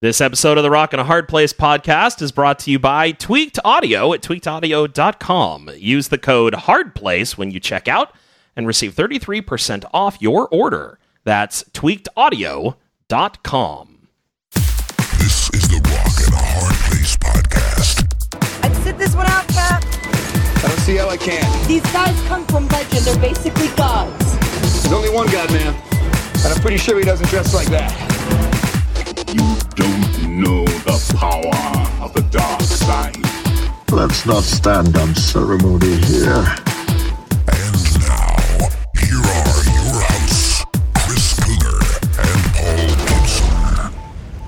This 0.00 0.20
episode 0.20 0.58
of 0.58 0.62
the 0.62 0.70
Rock 0.70 0.92
and 0.92 1.00
a 1.00 1.04
Hard 1.04 1.28
Place 1.28 1.52
podcast 1.52 2.22
is 2.22 2.30
brought 2.30 2.60
to 2.60 2.70
you 2.70 2.78
by 2.78 3.10
Tweaked 3.10 3.58
Audio 3.64 4.12
at 4.12 4.20
tweakedaudio.com. 4.20 5.70
Use 5.76 6.06
the 6.06 6.18
code 6.18 6.54
HARDPLACE 6.54 7.36
when 7.36 7.50
you 7.50 7.58
check 7.58 7.88
out 7.88 8.14
and 8.54 8.64
receive 8.64 8.94
33% 8.94 9.84
off 9.92 10.22
your 10.22 10.46
order. 10.50 11.00
That's 11.24 11.64
tweakedaudio.com. 11.64 14.08
This 14.52 15.50
is 15.50 15.68
the 15.68 15.80
Rock 15.90 16.26
and 16.26 16.34
a 16.34 16.46
Hard 16.46 16.76
Place 16.76 17.16
podcast. 17.16 18.64
I'd 18.64 18.76
sit 18.84 18.98
this 18.98 19.16
one 19.16 19.26
out, 19.26 19.48
Cap. 19.48 19.82
I 19.84 20.60
don't 20.68 20.78
see 20.78 20.94
how 20.94 21.08
I 21.08 21.16
can. 21.16 21.66
These 21.66 21.82
guys 21.92 22.16
come 22.28 22.46
from 22.46 22.68
legend. 22.68 23.04
They're 23.04 23.18
basically 23.18 23.66
gods. 23.74 24.38
There's 24.82 24.92
only 24.92 25.10
one 25.10 25.26
God, 25.32 25.50
man. 25.50 25.74
And 25.74 26.46
I'm 26.54 26.60
pretty 26.60 26.78
sure 26.78 26.96
he 27.00 27.04
doesn't 27.04 27.28
dress 27.30 27.52
like 27.52 27.66
that. 27.70 28.07
You 29.28 29.58
don't 29.74 30.40
know 30.40 30.64
the 30.64 31.14
power 31.18 32.02
of 32.02 32.14
the 32.14 32.22
dark 32.30 32.62
side. 32.62 33.14
Let's 33.92 34.24
not 34.24 34.42
stand 34.42 34.96
on 34.96 35.14
ceremony 35.14 35.96
here. 35.96 36.46
And 37.46 37.74
now, 38.08 38.36
here 38.96 39.20
are 39.20 39.64
your 39.68 40.00
hosts, 40.00 40.64
Chris 41.04 41.38
Cougar 41.40 41.78
and 42.18 42.40
Paul 42.54 42.88
Gibson. 43.06 43.92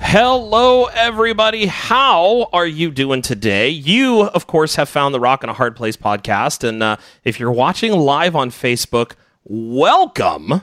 Hello, 0.00 0.86
everybody. 0.86 1.66
How 1.66 2.48
are 2.54 2.66
you 2.66 2.90
doing 2.90 3.20
today? 3.20 3.68
You, 3.68 4.22
of 4.22 4.46
course, 4.46 4.76
have 4.76 4.88
found 4.88 5.14
the 5.14 5.20
Rock 5.20 5.42
and 5.42 5.50
a 5.50 5.54
Hard 5.54 5.76
Place 5.76 5.98
podcast. 5.98 6.66
And 6.66 6.82
uh, 6.82 6.96
if 7.22 7.38
you're 7.38 7.52
watching 7.52 7.92
live 7.92 8.34
on 8.34 8.48
Facebook, 8.48 9.12
welcome. 9.44 10.62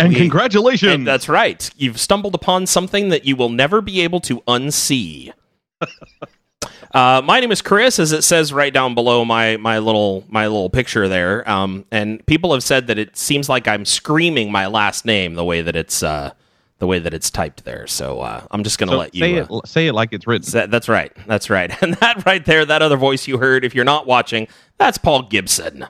And 0.00 0.08
We- 0.14 0.18
congratulations. 0.20 0.92
And 0.92 1.06
that's 1.06 1.28
right. 1.28 1.70
You've 1.76 2.00
stumbled 2.00 2.34
upon 2.34 2.66
something 2.66 3.10
that 3.10 3.24
you 3.24 3.36
will 3.36 3.48
never 3.50 3.80
be 3.80 4.00
able 4.00 4.20
to 4.20 4.40
unsee. 4.42 5.32
uh, 6.94 7.22
my 7.24 7.40
name 7.40 7.52
is 7.52 7.62
Chris, 7.62 7.98
as 7.98 8.12
it 8.12 8.22
says 8.22 8.52
right 8.52 8.72
down 8.72 8.94
below 8.94 9.24
my 9.24 9.56
my 9.56 9.78
little 9.78 10.24
my 10.28 10.46
little 10.46 10.70
picture 10.70 11.08
there. 11.08 11.48
Um, 11.48 11.84
and 11.90 12.24
people 12.26 12.52
have 12.52 12.62
said 12.62 12.86
that 12.88 12.98
it 12.98 13.16
seems 13.16 13.48
like 13.48 13.68
I'm 13.68 13.84
screaming 13.84 14.50
my 14.50 14.66
last 14.66 15.04
name 15.04 15.34
the 15.34 15.44
way 15.44 15.62
that 15.62 15.76
it's 15.76 16.02
uh, 16.02 16.32
the 16.78 16.86
way 16.86 16.98
that 16.98 17.14
it's 17.14 17.30
typed 17.30 17.64
there. 17.64 17.86
So 17.86 18.20
uh, 18.20 18.46
I'm 18.50 18.64
just 18.64 18.78
going 18.78 18.88
to 18.88 18.94
So 18.94 18.98
let 18.98 19.14
you 19.14 19.20
say 19.20 19.38
uh, 19.38 19.46
it. 19.58 19.66
Say 19.68 19.86
it 19.88 19.92
like 19.92 20.12
it's 20.12 20.26
written. 20.26 20.50
that, 20.52 20.70
that's 20.70 20.88
right. 20.88 21.12
That's 21.26 21.50
right. 21.50 21.70
And 21.82 21.94
that 21.94 22.24
right 22.26 22.44
there, 22.44 22.64
that 22.64 22.82
other 22.82 22.96
voice 22.96 23.28
you 23.28 23.38
heard, 23.38 23.64
if 23.64 23.74
you're 23.74 23.84
not 23.84 24.06
watching, 24.06 24.48
that's 24.78 24.98
Paul 24.98 25.22
Gibson 25.24 25.86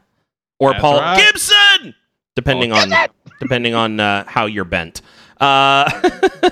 or 0.58 0.72
That's 0.72 0.82
Paul 0.82 0.98
right. 1.00 1.16
Gibson, 1.24 1.94
depending 2.34 2.72
on 2.72 2.90
depending 3.40 3.74
on 3.74 3.98
uh, 3.98 4.24
how 4.26 4.46
you're 4.46 4.64
bent. 4.64 5.02
Uh, 5.40 5.90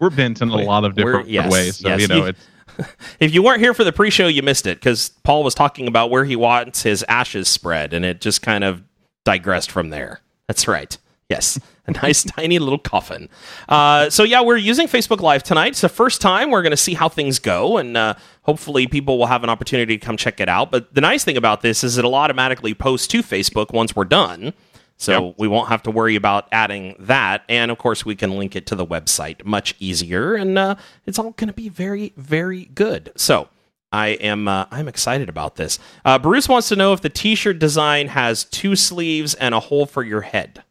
We're 0.00 0.10
bent 0.10 0.42
in 0.42 0.50
a 0.50 0.56
lot 0.56 0.84
of 0.84 0.94
different 0.94 1.28
yes, 1.28 1.50
ways. 1.50 1.76
So 1.76 1.88
yes. 1.88 2.00
you 2.00 2.08
know, 2.08 2.16
You- 2.16 2.24
it's 2.26 2.46
if 3.20 3.32
you 3.32 3.42
weren't 3.42 3.60
here 3.60 3.74
for 3.74 3.84
the 3.84 3.92
pre-show, 3.92 4.26
you 4.26 4.42
missed 4.42 4.66
it 4.66 4.78
because 4.78 5.10
Paul 5.22 5.42
was 5.42 5.54
talking 5.54 5.88
about 5.88 6.10
where 6.10 6.24
he 6.24 6.36
wants 6.36 6.82
his 6.82 7.04
ashes 7.08 7.48
spread, 7.48 7.92
and 7.92 8.04
it 8.04 8.20
just 8.20 8.42
kind 8.42 8.64
of 8.64 8.82
digressed 9.24 9.70
from 9.70 9.90
there. 9.90 10.20
That's 10.46 10.68
right. 10.68 10.96
Yes, 11.28 11.58
a 11.86 11.90
nice 12.02 12.22
tiny 12.22 12.58
little 12.58 12.78
coffin. 12.78 13.28
Uh, 13.68 14.10
so 14.10 14.22
yeah, 14.22 14.42
we're 14.42 14.56
using 14.56 14.86
Facebook 14.86 15.20
Live 15.20 15.42
tonight. 15.42 15.68
It's 15.68 15.80
the 15.80 15.88
first 15.88 16.20
time. 16.20 16.50
We're 16.50 16.62
going 16.62 16.70
to 16.70 16.76
see 16.76 16.94
how 16.94 17.08
things 17.08 17.38
go, 17.38 17.78
and 17.78 17.96
uh, 17.96 18.14
hopefully 18.42 18.86
people 18.86 19.18
will 19.18 19.26
have 19.26 19.42
an 19.42 19.50
opportunity 19.50 19.98
to 19.98 20.04
come 20.04 20.16
check 20.16 20.40
it 20.40 20.48
out. 20.48 20.70
But 20.70 20.94
the 20.94 21.00
nice 21.00 21.24
thing 21.24 21.36
about 21.36 21.62
this 21.62 21.82
is 21.82 21.98
it'll 21.98 22.14
automatically 22.14 22.74
post 22.74 23.10
to 23.12 23.22
Facebook 23.22 23.72
once 23.72 23.96
we're 23.96 24.04
done. 24.04 24.52
So 24.98 25.34
we 25.36 25.46
won't 25.46 25.68
have 25.68 25.82
to 25.82 25.90
worry 25.90 26.16
about 26.16 26.48
adding 26.52 26.96
that, 26.98 27.42
and 27.48 27.70
of 27.70 27.78
course 27.78 28.06
we 28.06 28.16
can 28.16 28.38
link 28.38 28.56
it 28.56 28.66
to 28.66 28.74
the 28.74 28.86
website 28.86 29.44
much 29.44 29.74
easier, 29.78 30.34
and 30.34 30.56
uh, 30.56 30.76
it's 31.04 31.18
all 31.18 31.32
going 31.32 31.48
to 31.48 31.54
be 31.54 31.68
very, 31.68 32.14
very 32.16 32.64
good. 32.74 33.12
So 33.14 33.48
I 33.92 34.08
am 34.08 34.48
uh, 34.48 34.66
I'm 34.70 34.88
excited 34.88 35.28
about 35.28 35.56
this. 35.56 35.78
Uh, 36.04 36.18
Bruce 36.18 36.48
wants 36.48 36.68
to 36.68 36.76
know 36.76 36.92
if 36.92 37.02
the 37.02 37.10
T-shirt 37.10 37.58
design 37.58 38.08
has 38.08 38.44
two 38.44 38.74
sleeves 38.74 39.34
and 39.34 39.54
a 39.54 39.60
hole 39.60 39.86
for 39.86 40.02
your 40.02 40.22
head. 40.22 40.62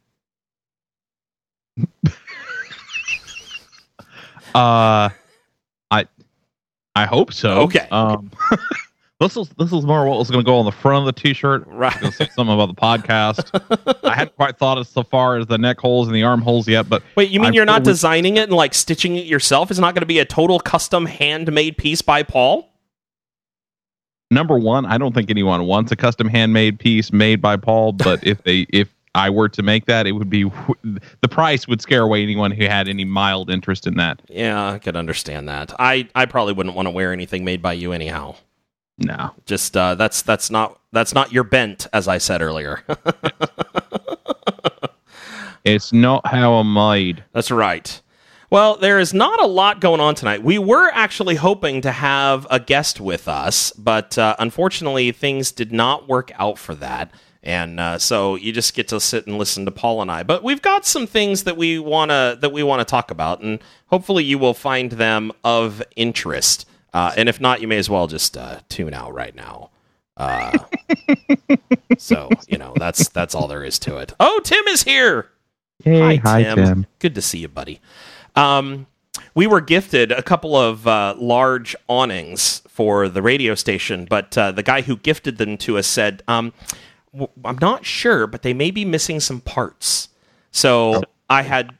uh, 4.54 5.10
I 5.90 6.06
I 6.94 7.04
hope 7.04 7.32
so. 7.32 7.60
Okay. 7.62 7.86
Um, 7.90 8.30
this 9.20 9.36
was 9.36 9.48
this 9.58 9.70
was 9.70 9.86
more 9.86 10.06
what 10.06 10.18
was 10.18 10.30
going 10.30 10.44
to 10.44 10.48
go 10.48 10.58
on 10.58 10.64
the 10.64 10.72
front 10.72 11.06
of 11.06 11.14
the 11.14 11.20
t-shirt. 11.20 11.66
Right. 11.76 11.92
Going 12.00 12.12
to 12.12 12.16
say 12.16 12.28
something 12.34 12.54
about 12.54 12.74
the 12.74 12.80
podcast. 12.80 13.98
I 14.04 14.14
hadn't 14.14 14.36
quite 14.36 14.58
thought 14.58 14.78
as 14.78 14.88
so 14.88 15.02
far 15.02 15.36
as 15.36 15.46
the 15.46 15.58
neck 15.58 15.78
holes 15.78 16.08
and 16.08 16.16
the 16.16 16.22
arm 16.22 16.40
holes 16.40 16.66
yet, 16.68 16.88
but 16.88 17.02
Wait, 17.16 17.30
you 17.30 17.40
mean 17.40 17.52
I 17.52 17.54
you're 17.54 17.64
not 17.64 17.84
designing 17.84 18.36
it 18.36 18.44
and 18.44 18.52
like 18.52 18.74
stitching 18.74 19.16
it 19.16 19.26
yourself? 19.26 19.70
It's 19.70 19.80
not 19.80 19.94
going 19.94 20.00
to 20.02 20.06
be 20.06 20.18
a 20.18 20.24
total 20.24 20.58
custom 20.58 21.06
handmade 21.06 21.76
piece 21.76 22.02
by 22.02 22.22
Paul? 22.22 22.70
number 24.30 24.58
one, 24.58 24.86
I 24.86 24.98
don't 24.98 25.14
think 25.14 25.30
anyone 25.30 25.64
wants 25.64 25.92
a 25.92 25.96
custom 25.96 26.28
handmade 26.28 26.78
piece 26.78 27.12
made 27.12 27.40
by 27.40 27.56
Paul. 27.56 27.92
But 27.92 28.26
if 28.26 28.42
they 28.42 28.60
if 28.70 28.88
I 29.14 29.30
were 29.30 29.48
to 29.50 29.62
make 29.62 29.86
that, 29.86 30.06
it 30.06 30.12
would 30.12 30.30
be 30.30 30.44
the 30.84 31.28
price 31.28 31.66
would 31.66 31.80
scare 31.80 32.02
away 32.02 32.22
anyone 32.22 32.50
who 32.50 32.66
had 32.66 32.88
any 32.88 33.04
mild 33.04 33.50
interest 33.50 33.86
in 33.86 33.94
that. 33.96 34.20
Yeah, 34.28 34.72
I 34.72 34.78
could 34.78 34.96
understand 34.96 35.48
that. 35.48 35.72
I 35.78 36.08
I 36.14 36.26
probably 36.26 36.52
wouldn't 36.52 36.76
want 36.76 36.86
to 36.86 36.90
wear 36.90 37.12
anything 37.12 37.44
made 37.44 37.62
by 37.62 37.74
you 37.74 37.92
anyhow. 37.92 38.36
No. 38.98 39.32
Just 39.44 39.76
uh, 39.76 39.94
that's 39.94 40.22
that's 40.22 40.50
not 40.50 40.80
that's 40.92 41.14
not 41.14 41.32
your 41.32 41.44
bent, 41.44 41.86
as 41.92 42.08
I 42.08 42.18
said 42.18 42.42
earlier. 42.42 42.82
It's 45.66 45.92
not 45.92 46.24
how 46.28 46.54
I'm 46.54 46.72
made. 46.72 47.24
That's 47.32 47.50
right. 47.50 48.00
Well, 48.50 48.76
there 48.76 49.00
is 49.00 49.12
not 49.12 49.42
a 49.42 49.46
lot 49.48 49.80
going 49.80 50.00
on 50.00 50.14
tonight. 50.14 50.44
We 50.44 50.60
were 50.60 50.88
actually 50.92 51.34
hoping 51.34 51.80
to 51.80 51.90
have 51.90 52.46
a 52.48 52.60
guest 52.60 53.00
with 53.00 53.26
us, 53.26 53.72
but 53.72 54.16
uh, 54.16 54.36
unfortunately, 54.38 55.10
things 55.10 55.50
did 55.50 55.72
not 55.72 56.08
work 56.08 56.30
out 56.36 56.56
for 56.56 56.76
that. 56.76 57.10
And 57.42 57.80
uh, 57.80 57.98
so 57.98 58.36
you 58.36 58.52
just 58.52 58.74
get 58.74 58.86
to 58.88 59.00
sit 59.00 59.26
and 59.26 59.38
listen 59.38 59.64
to 59.64 59.72
Paul 59.72 60.02
and 60.02 60.10
I. 60.10 60.22
But 60.22 60.44
we've 60.44 60.62
got 60.62 60.86
some 60.86 61.08
things 61.08 61.42
that 61.42 61.56
we 61.56 61.80
wanna 61.80 62.38
that 62.40 62.52
we 62.52 62.62
wanna 62.62 62.84
talk 62.84 63.10
about, 63.10 63.40
and 63.40 63.58
hopefully 63.86 64.22
you 64.22 64.38
will 64.38 64.54
find 64.54 64.92
them 64.92 65.32
of 65.42 65.82
interest. 65.96 66.68
Uh, 66.96 67.12
and 67.18 67.28
if 67.28 67.42
not, 67.42 67.60
you 67.60 67.68
may 67.68 67.76
as 67.76 67.90
well 67.90 68.06
just 68.06 68.38
uh, 68.38 68.58
tune 68.70 68.94
out 68.94 69.12
right 69.12 69.34
now. 69.34 69.68
Uh, 70.16 70.56
so 71.98 72.30
you 72.48 72.56
know 72.56 72.72
that's 72.76 73.10
that's 73.10 73.34
all 73.34 73.46
there 73.48 73.62
is 73.62 73.78
to 73.80 73.98
it. 73.98 74.14
Oh, 74.18 74.40
Tim 74.42 74.66
is 74.68 74.82
here. 74.82 75.28
Hey, 75.84 76.16
Hi, 76.16 76.42
Tim. 76.42 76.86
Good 76.98 77.14
to 77.16 77.20
see 77.20 77.40
you, 77.40 77.48
buddy. 77.48 77.82
Um, 78.34 78.86
we 79.34 79.46
were 79.46 79.60
gifted 79.60 80.10
a 80.10 80.22
couple 80.22 80.56
of 80.56 80.86
uh, 80.86 81.14
large 81.18 81.76
awnings 81.86 82.62
for 82.66 83.10
the 83.10 83.20
radio 83.20 83.54
station, 83.54 84.06
but 84.08 84.38
uh, 84.38 84.52
the 84.52 84.62
guy 84.62 84.80
who 84.80 84.96
gifted 84.96 85.36
them 85.36 85.58
to 85.58 85.76
us 85.76 85.86
said, 85.86 86.22
um, 86.28 86.54
w- 87.12 87.30
"I'm 87.44 87.58
not 87.60 87.84
sure, 87.84 88.26
but 88.26 88.40
they 88.40 88.54
may 88.54 88.70
be 88.70 88.86
missing 88.86 89.20
some 89.20 89.42
parts." 89.42 90.08
So 90.50 91.02
I 91.28 91.42
had 91.42 91.76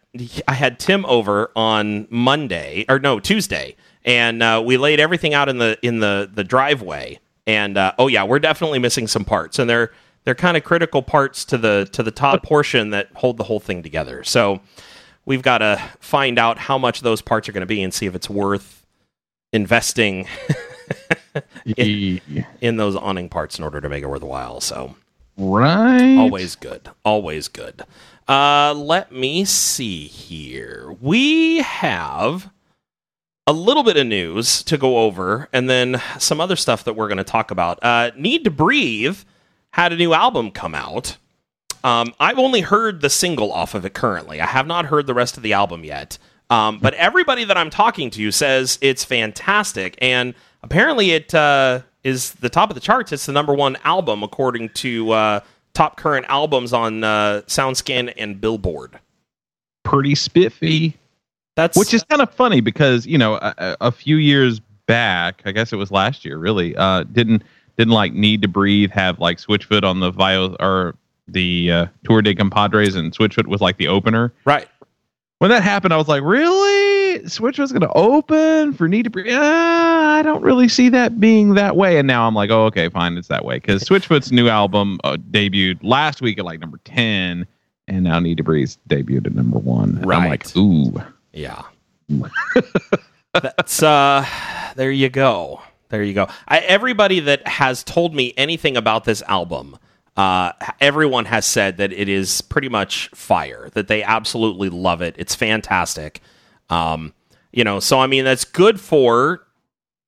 I 0.47 0.53
had 0.53 0.78
Tim 0.78 1.06
over 1.06 1.53
on 1.56 2.06
Monday 2.10 2.84
or 2.87 2.99
no 2.99 3.19
Tuesday, 3.19 3.76
and 4.06 4.43
uh, 4.43 4.62
we 4.65 4.78
laid 4.78 5.00
everything 5.00 5.34
out 5.34 5.49
in 5.50 5.59
the 5.59 5.78
in 5.83 5.99
the 6.00 6.31
the 6.33 6.44
driveway. 6.44 7.19
And 7.47 7.77
uh, 7.77 7.93
oh 7.99 8.09
yeah, 8.09 8.25
we're 8.25 8.39
definitely 8.39 8.78
missing 8.78 9.06
some 9.06 9.25
parts, 9.25 9.59
and 9.59 9.69
they're 9.69 9.93
they're 10.25 10.34
kind 10.34 10.56
of 10.56 10.65
critical 10.65 11.03
parts 11.03 11.44
to 11.47 11.59
the 11.59 11.89
to 11.93 12.03
the 12.03 12.11
top 12.11 12.43
portion 12.43 12.91
that 12.91 13.09
hold 13.15 13.37
the 13.37 13.44
whole 13.44 13.61
thing 13.61 13.83
together. 13.83 14.25
So 14.25 14.61
we've 15.27 15.43
got 15.43 15.59
to 15.59 15.81
find 16.00 16.39
out 16.39 16.59
how 16.59 16.78
much 16.78 17.03
those 17.03 17.21
parts 17.21 17.49
are 17.49 17.53
going 17.53 17.61
to 17.61 17.67
be 17.67 17.83
and 17.83 17.93
see 17.94 18.06
if 18.06 18.15
it's 18.15 18.31
worth 18.31 18.84
investing 19.53 20.27
Yeah. 21.65 22.19
in 22.61 22.77
those 22.77 22.97
awning 22.97 23.28
parts 23.28 23.59
in 23.59 23.65
order 23.65 23.81
to 23.81 23.88
make 23.88 24.03
it 24.03 24.09
worthwhile. 24.09 24.61
So 24.61 24.97
Right. 25.37 26.17
always 26.17 26.55
good, 26.56 26.88
always 27.05 27.49
good. 27.49 27.83
Uh, 28.27 28.73
let 28.75 29.12
me 29.12 29.44
see 29.44 30.06
here. 30.06 30.97
We 31.00 31.59
have 31.59 32.50
a 33.46 33.52
little 33.52 33.82
bit 33.82 33.96
of 33.96 34.06
news 34.06 34.62
to 34.64 34.76
go 34.76 34.98
over, 34.98 35.48
and 35.52 35.70
then 35.70 36.00
some 36.19 36.40
other 36.40 36.56
stuff 36.56 36.84
that 36.84 36.94
we're 36.94 37.08
going 37.08 37.19
to 37.19 37.25
talk 37.25 37.50
about. 37.50 37.78
Uh, 37.82 38.10
Need 38.16 38.44
to 38.44 38.50
Breathe 38.50 39.19
had 39.70 39.93
a 39.93 39.96
new 39.96 40.12
album 40.12 40.50
come 40.50 40.75
out. 40.75 41.16
Um, 41.84 42.12
I've 42.19 42.38
only 42.38 42.62
heard 42.62 43.00
the 43.00 43.10
single 43.10 43.52
off 43.52 43.75
of 43.75 43.84
it 43.84 43.94
currently. 43.94 44.40
I 44.40 44.46
have 44.46 44.66
not 44.66 44.87
heard 44.87 45.06
the 45.06 45.14
rest 45.14 45.37
of 45.37 45.43
the 45.43 45.52
album 45.52 45.84
yet. 45.84 46.19
Um, 46.48 46.78
but 46.78 46.94
everybody 46.94 47.44
that 47.44 47.56
I'm 47.56 47.70
talking 47.70 48.10
to 48.10 48.31
says 48.31 48.78
it's 48.81 49.04
fantastic, 49.04 49.96
and 50.00 50.34
apparently 50.62 51.10
it 51.12 51.34
uh, 51.34 51.81
is 52.04 52.34
the 52.34 52.48
top 52.48 52.70
of 52.70 52.75
the 52.75 52.81
charts. 52.81 53.12
It's 53.12 53.26
the 53.26 53.32
number 53.32 53.52
one 53.54 53.76
album 53.84 54.22
according 54.22 54.70
to 54.70 55.10
uh, 55.10 55.40
top 55.75 55.96
current 55.96 56.26
albums 56.28 56.72
on 56.72 57.02
uh, 57.02 57.43
SoundScan 57.46 58.12
and 58.16 58.40
Billboard. 58.40 58.98
Pretty 59.84 60.14
spiffy. 60.14 60.96
That's 61.56 61.76
Which 61.76 61.93
is 61.94 62.03
kind 62.05 62.23
of 62.23 62.32
funny 62.32 62.61
because 62.61 63.06
you 63.06 63.19
know 63.19 63.35
a, 63.37 63.76
a- 63.81 63.91
few 63.93 64.17
years 64.17 64.61
back, 64.87 65.43
I 65.44 65.53
guess 65.53 65.73
it 65.73 65.76
was 65.76 65.91
last 65.91 66.25
year, 66.25 66.37
really, 66.38 66.76
uh, 66.76 67.03
didn't 67.05 67.43
didn't 67.76 67.93
like 67.94 68.12
Need 68.12 68.43
to 68.43 68.49
Breathe 68.49 68.91
have 68.93 69.19
like 69.19 69.38
Switchfoot 69.38 69.82
on 69.82 70.00
the 70.00 70.11
Vio 70.11 70.55
or 70.61 70.94
the 71.29 71.73
uh, 71.73 71.87
Tour 72.05 72.23
de 72.23 72.35
Compadres 72.35 72.94
and 72.94 73.12
Switchfoot 73.12 73.47
was 73.49 73.61
like 73.61 73.76
the 73.79 73.88
opener. 73.88 74.32
right. 74.44 74.69
When 75.38 75.50
that 75.50 75.62
happened, 75.62 75.93
I 75.93 75.99
was 75.99 76.08
like, 76.08 76.23
really? 76.23 77.19
Switchfoot's 77.25 77.70
going 77.70 77.82
to 77.82 77.93
open 77.94 78.73
for 78.73 78.88
Need 78.88 79.03
to 79.03 79.11
Breathe. 79.11 79.35
Uh, 79.35 79.38
I 79.38 80.23
don't 80.23 80.43
really 80.43 80.67
see 80.67 80.88
that 80.88 81.20
being 81.20 81.53
that 81.55 81.76
way. 81.76 81.99
And 81.99 82.06
now 82.06 82.26
I'm 82.26 82.35
like, 82.35 82.49
oh, 82.49 82.64
okay, 82.67 82.88
fine, 82.88 83.19
it's 83.19 83.29
that 83.29 83.44
way 83.44 83.56
because 83.56 83.85
Switchfoot's 83.85 84.32
new 84.32 84.49
album 84.49 84.99
uh, 85.05 85.19
debuted 85.31 85.79
last 85.82 86.23
week 86.23 86.38
at 86.38 86.47
like 86.47 86.61
number 86.61 86.81
ten, 86.85 87.47
and 87.87 88.05
now 88.05 88.19
Need 88.19 88.38
to 88.38 88.44
Breathe 88.44 88.70
debuted 88.88 89.26
at 89.26 89.35
number 89.35 89.58
one. 89.58 89.99
And 89.99 90.11
I'm 90.11 90.29
like, 90.31 90.44
Right. 90.44 90.56
ooh, 90.56 90.94
Yeah. 91.37 91.62
That's 93.33 93.83
uh 93.83 94.25
there 94.75 94.91
you 94.91 95.09
go. 95.09 95.62
There 95.88 96.03
you 96.03 96.15
go. 96.15 96.29
I, 96.49 96.59
everybody 96.59 97.21
that 97.21 97.47
has 97.47 97.85
told 97.85 98.15
me 98.15 98.35
anything 98.37 98.77
about 98.77 99.05
this 99.05 99.23
album, 99.23 99.79
uh, 100.17 100.53
everyone 100.81 101.27
has 101.27 101.47
said 101.47 101.77
that 101.77 101.93
it 101.93 102.09
is 102.09 102.41
pretty 102.41 102.69
much 102.69 103.09
fire. 103.15 103.69
That 103.75 103.87
they 103.87 104.03
absolutely 104.03 104.69
love 104.69 105.00
it. 105.00 105.15
It's 105.19 105.35
fantastic. 105.35 106.21
Um, 106.71 107.15
you 107.53 107.62
know, 107.62 107.79
so 107.81 108.00
I 108.00 108.06
mean, 108.06 108.25
that's 108.25 108.44
good 108.44 108.81
for 108.81 109.47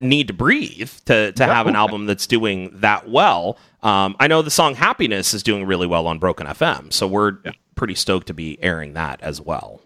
Need 0.01 0.29
to 0.29 0.35
Breathe 0.35 0.91
to 1.07 1.33
to 1.33 1.45
have 1.47 1.67
an 1.67 1.77
album 1.77 2.07
that's 2.07 2.27
doing 2.27 2.71
that 2.81 3.09
well. 3.09 3.59
Um, 3.83 4.17
I 4.19 4.27
know 4.27 4.43
the 4.43 4.51
song 4.51 4.75
Happiness 4.75 5.35
is 5.35 5.43
doing 5.43 5.65
really 5.65 5.87
well 5.87 6.07
on 6.07 6.19
Broken 6.19 6.47
FM, 6.47 6.93
so 6.93 7.07
we're 7.07 7.39
pretty 7.75 7.95
stoked 7.95 8.27
to 8.29 8.35
be 8.35 8.63
airing 8.63 8.95
that 8.95 9.21
as 9.23 9.41
well. 9.41 9.81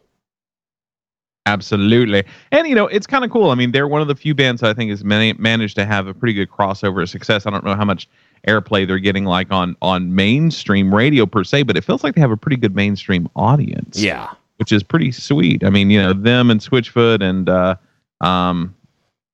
Absolutely. 1.47 2.25
And, 2.53 2.69
you 2.69 2.75
know, 2.75 2.87
it's 2.87 3.07
kind 3.07 3.25
of 3.25 3.31
cool. 3.31 3.51
I 3.51 3.57
mean, 3.57 3.73
they're 3.73 3.89
one 3.89 4.01
of 4.01 4.09
the 4.09 4.15
few 4.15 4.35
bands 4.35 4.63
I 4.63 4.75
think 4.75 4.91
has 4.91 5.03
many, 5.03 5.33
managed 5.35 5.75
to 5.77 5.85
have 5.85 6.07
a 6.07 6.15
pretty 6.15 6.35
good 6.35 6.51
crossover 6.51 7.09
success. 7.09 7.47
I 7.47 7.51
don't 7.51 7.65
know 7.65 7.75
how 7.75 7.85
much 7.85 8.09
airplay 8.47 8.87
they're 8.87 8.99
getting 8.99 9.25
like 9.25 9.51
on 9.51 9.77
on 9.83 10.15
mainstream 10.15 10.95
radio 10.95 11.27
per 11.27 11.45
se, 11.45 11.65
but 11.65 11.77
it 11.77 11.85
feels 11.85 12.03
like 12.03 12.15
they 12.15 12.21
have 12.21 12.31
a 12.31 12.37
pretty 12.37 12.57
good 12.57 12.75
mainstream 12.75 13.29
audience. 13.37 13.99
Yeah. 13.99 14.33
Which 14.57 14.73
is 14.73 14.83
pretty 14.83 15.11
sweet. 15.13 15.65
I 15.65 15.71
mean, 15.71 15.91
you 15.91 16.01
know, 16.01 16.13
them 16.13 16.51
and 16.51 16.61
Switchfoot 16.61 17.23
and 17.23 17.49
uh 17.49 17.77
um 18.21 18.75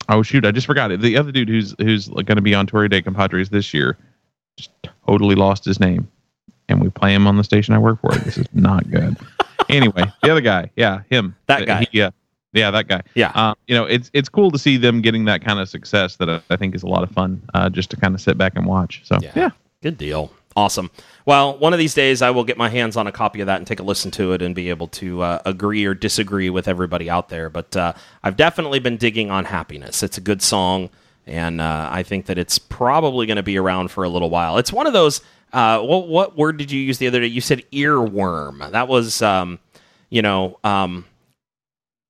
oh 0.08 0.22
shoot, 0.22 0.46
I 0.46 0.50
just 0.50 0.66
forgot 0.66 0.90
it. 0.90 1.00
The 1.00 1.16
other 1.16 1.32
dude 1.32 1.48
who's 1.48 1.74
who's 1.78 2.08
going 2.08 2.36
to 2.36 2.42
be 2.42 2.54
on 2.54 2.66
Tour 2.66 2.88
de 2.88 3.02
Compadres 3.02 3.50
this 3.50 3.74
year 3.74 3.98
just 4.56 4.70
totally 5.06 5.34
lost 5.34 5.64
his 5.64 5.78
name. 5.78 6.08
And 6.70 6.82
we 6.82 6.90
play 6.90 7.14
him 7.14 7.26
on 7.26 7.36
the 7.36 7.44
station 7.44 7.74
I 7.74 7.78
work 7.78 8.00
for. 8.00 8.12
This 8.12 8.36
is 8.36 8.46
not 8.52 8.90
good. 8.90 9.16
Anyway, 9.68 10.04
the 10.22 10.30
other 10.30 10.40
guy, 10.40 10.70
yeah, 10.76 11.02
him. 11.10 11.34
That 11.46 11.66
guy. 11.66 11.80
He, 11.90 11.98
yeah. 11.98 12.10
Yeah, 12.54 12.70
that 12.70 12.88
guy. 12.88 13.02
Yeah. 13.14 13.30
Uh, 13.34 13.54
you 13.66 13.74
know, 13.74 13.84
it's 13.84 14.10
it's 14.14 14.28
cool 14.28 14.50
to 14.50 14.58
see 14.58 14.78
them 14.78 15.02
getting 15.02 15.26
that 15.26 15.44
kind 15.44 15.60
of 15.60 15.68
success 15.68 16.16
that 16.16 16.30
I, 16.30 16.40
I 16.50 16.56
think 16.56 16.74
is 16.74 16.82
a 16.82 16.86
lot 16.88 17.02
of 17.02 17.10
fun 17.10 17.42
uh, 17.52 17.68
just 17.68 17.90
to 17.90 17.96
kind 17.96 18.14
of 18.14 18.20
sit 18.22 18.38
back 18.38 18.54
and 18.56 18.64
watch. 18.64 19.02
So 19.04 19.18
Yeah. 19.20 19.32
yeah. 19.36 19.50
Good 19.82 19.98
deal. 19.98 20.32
Awesome. 20.56 20.90
Well, 21.24 21.56
one 21.58 21.72
of 21.72 21.78
these 21.78 21.94
days 21.94 22.20
I 22.22 22.30
will 22.30 22.42
get 22.44 22.56
my 22.56 22.68
hands 22.70 22.96
on 22.96 23.06
a 23.06 23.12
copy 23.12 23.40
of 23.40 23.46
that 23.46 23.58
and 23.58 23.66
take 23.66 23.80
a 23.80 23.82
listen 23.82 24.10
to 24.12 24.32
it 24.32 24.42
and 24.42 24.54
be 24.54 24.70
able 24.70 24.88
to 24.88 25.20
uh, 25.22 25.42
agree 25.44 25.84
or 25.84 25.94
disagree 25.94 26.50
with 26.50 26.66
everybody 26.66 27.08
out 27.08 27.28
there. 27.28 27.48
But 27.50 27.76
uh, 27.76 27.92
I've 28.24 28.36
definitely 28.36 28.80
been 28.80 28.96
digging 28.96 29.30
on 29.30 29.44
Happiness. 29.44 30.02
It's 30.02 30.18
a 30.18 30.20
good 30.22 30.42
song, 30.42 30.88
and 31.26 31.60
uh, 31.60 31.90
I 31.92 32.02
think 32.02 32.26
that 32.26 32.38
it's 32.38 32.58
probably 32.58 33.26
going 33.26 33.36
to 33.36 33.42
be 33.42 33.56
around 33.58 33.90
for 33.92 34.02
a 34.02 34.08
little 34.08 34.30
while. 34.30 34.56
It's 34.58 34.72
one 34.72 34.86
of 34.86 34.94
those. 34.94 35.20
Uh, 35.52 35.80
what, 35.80 36.08
what 36.08 36.36
word 36.36 36.56
did 36.56 36.70
you 36.70 36.80
use 36.80 36.98
the 36.98 37.06
other 37.06 37.20
day? 37.20 37.26
You 37.26 37.40
said 37.40 37.64
earworm. 37.72 38.70
That 38.70 38.88
was, 38.88 39.22
um, 39.22 39.58
you 40.10 40.22
know, 40.22 40.58
um, 40.64 41.04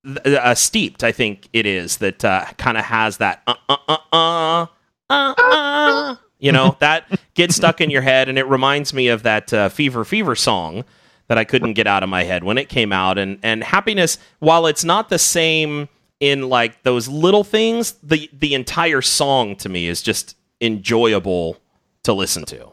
th- 0.05 0.27
uh, 0.27 0.55
steeped. 0.55 1.05
I 1.05 1.13
think 1.13 1.49
it 1.53 1.67
is 1.67 1.99
that 1.99 2.25
uh, 2.25 2.47
kind 2.57 2.77
of 2.77 2.85
has 2.85 3.19
that 3.19 3.43
uh 3.47 3.55
uh 3.69 3.77
uh 3.89 3.97
uh 4.13 4.67
uh 5.11 5.35
uh. 5.37 6.17
You 6.39 6.53
know 6.53 6.77
that 6.81 7.21
gets 7.35 7.57
stuck 7.57 7.81
in 7.81 7.91
your 7.91 8.03
head, 8.03 8.29
and 8.29 8.39
it 8.39 8.47
reminds 8.47 8.93
me 8.93 9.09
of 9.09 9.23
that 9.25 9.53
uh, 9.53 9.69
Fever 9.69 10.05
Fever 10.05 10.35
song 10.35 10.85
that 11.29 11.39
I 11.39 11.45
couldn't 11.45 11.75
get 11.75 11.87
out 11.87 12.03
of 12.03 12.09
my 12.09 12.25
head 12.25 12.45
when 12.45 12.59
it 12.59 12.69
came 12.69 12.93
out. 12.93 13.19
And 13.19 13.39
and 13.43 13.63
happiness, 13.63 14.19
while 14.39 14.67
it's 14.67 14.85
not 14.85 15.09
the 15.09 15.19
same 15.19 15.89
in 16.21 16.49
like 16.49 16.83
those 16.83 17.09
little 17.09 17.45
things, 17.45 17.93
the 18.03 18.31
the 18.33 18.55
entire 18.55 19.03
song 19.03 19.57
to 19.57 19.69
me 19.69 19.87
is 19.87 20.03
just 20.03 20.37
enjoyable 20.61 21.59
to 22.05 22.13
listen 22.13 22.45
to. 22.47 22.71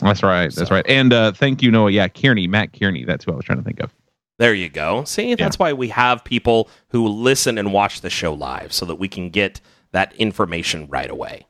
That's 0.00 0.22
right. 0.22 0.52
That's 0.54 0.68
So- 0.68 0.74
right. 0.74 0.86
And 0.88 1.12
uh, 1.12 1.32
thank 1.32 1.62
you, 1.62 1.70
Noah. 1.70 1.90
Yeah, 1.90 2.08
Kearney, 2.08 2.46
Matt 2.46 2.78
Kearney. 2.78 3.04
That's 3.04 3.24
who 3.24 3.32
I 3.32 3.36
was 3.36 3.44
trying 3.44 3.58
to 3.58 3.64
think 3.64 3.80
of. 3.80 3.94
There 4.38 4.54
you 4.54 4.68
go. 4.70 5.04
See, 5.04 5.34
that's 5.34 5.58
why 5.58 5.74
we 5.74 5.88
have 5.88 6.24
people 6.24 6.70
who 6.88 7.06
listen 7.06 7.58
and 7.58 7.72
watch 7.74 8.00
the 8.00 8.08
show 8.08 8.32
live 8.32 8.72
so 8.72 8.86
that 8.86 8.94
we 8.94 9.06
can 9.06 9.28
get 9.28 9.60
that 9.92 10.14
information 10.14 10.86
right 10.88 11.10
away. 11.10 11.46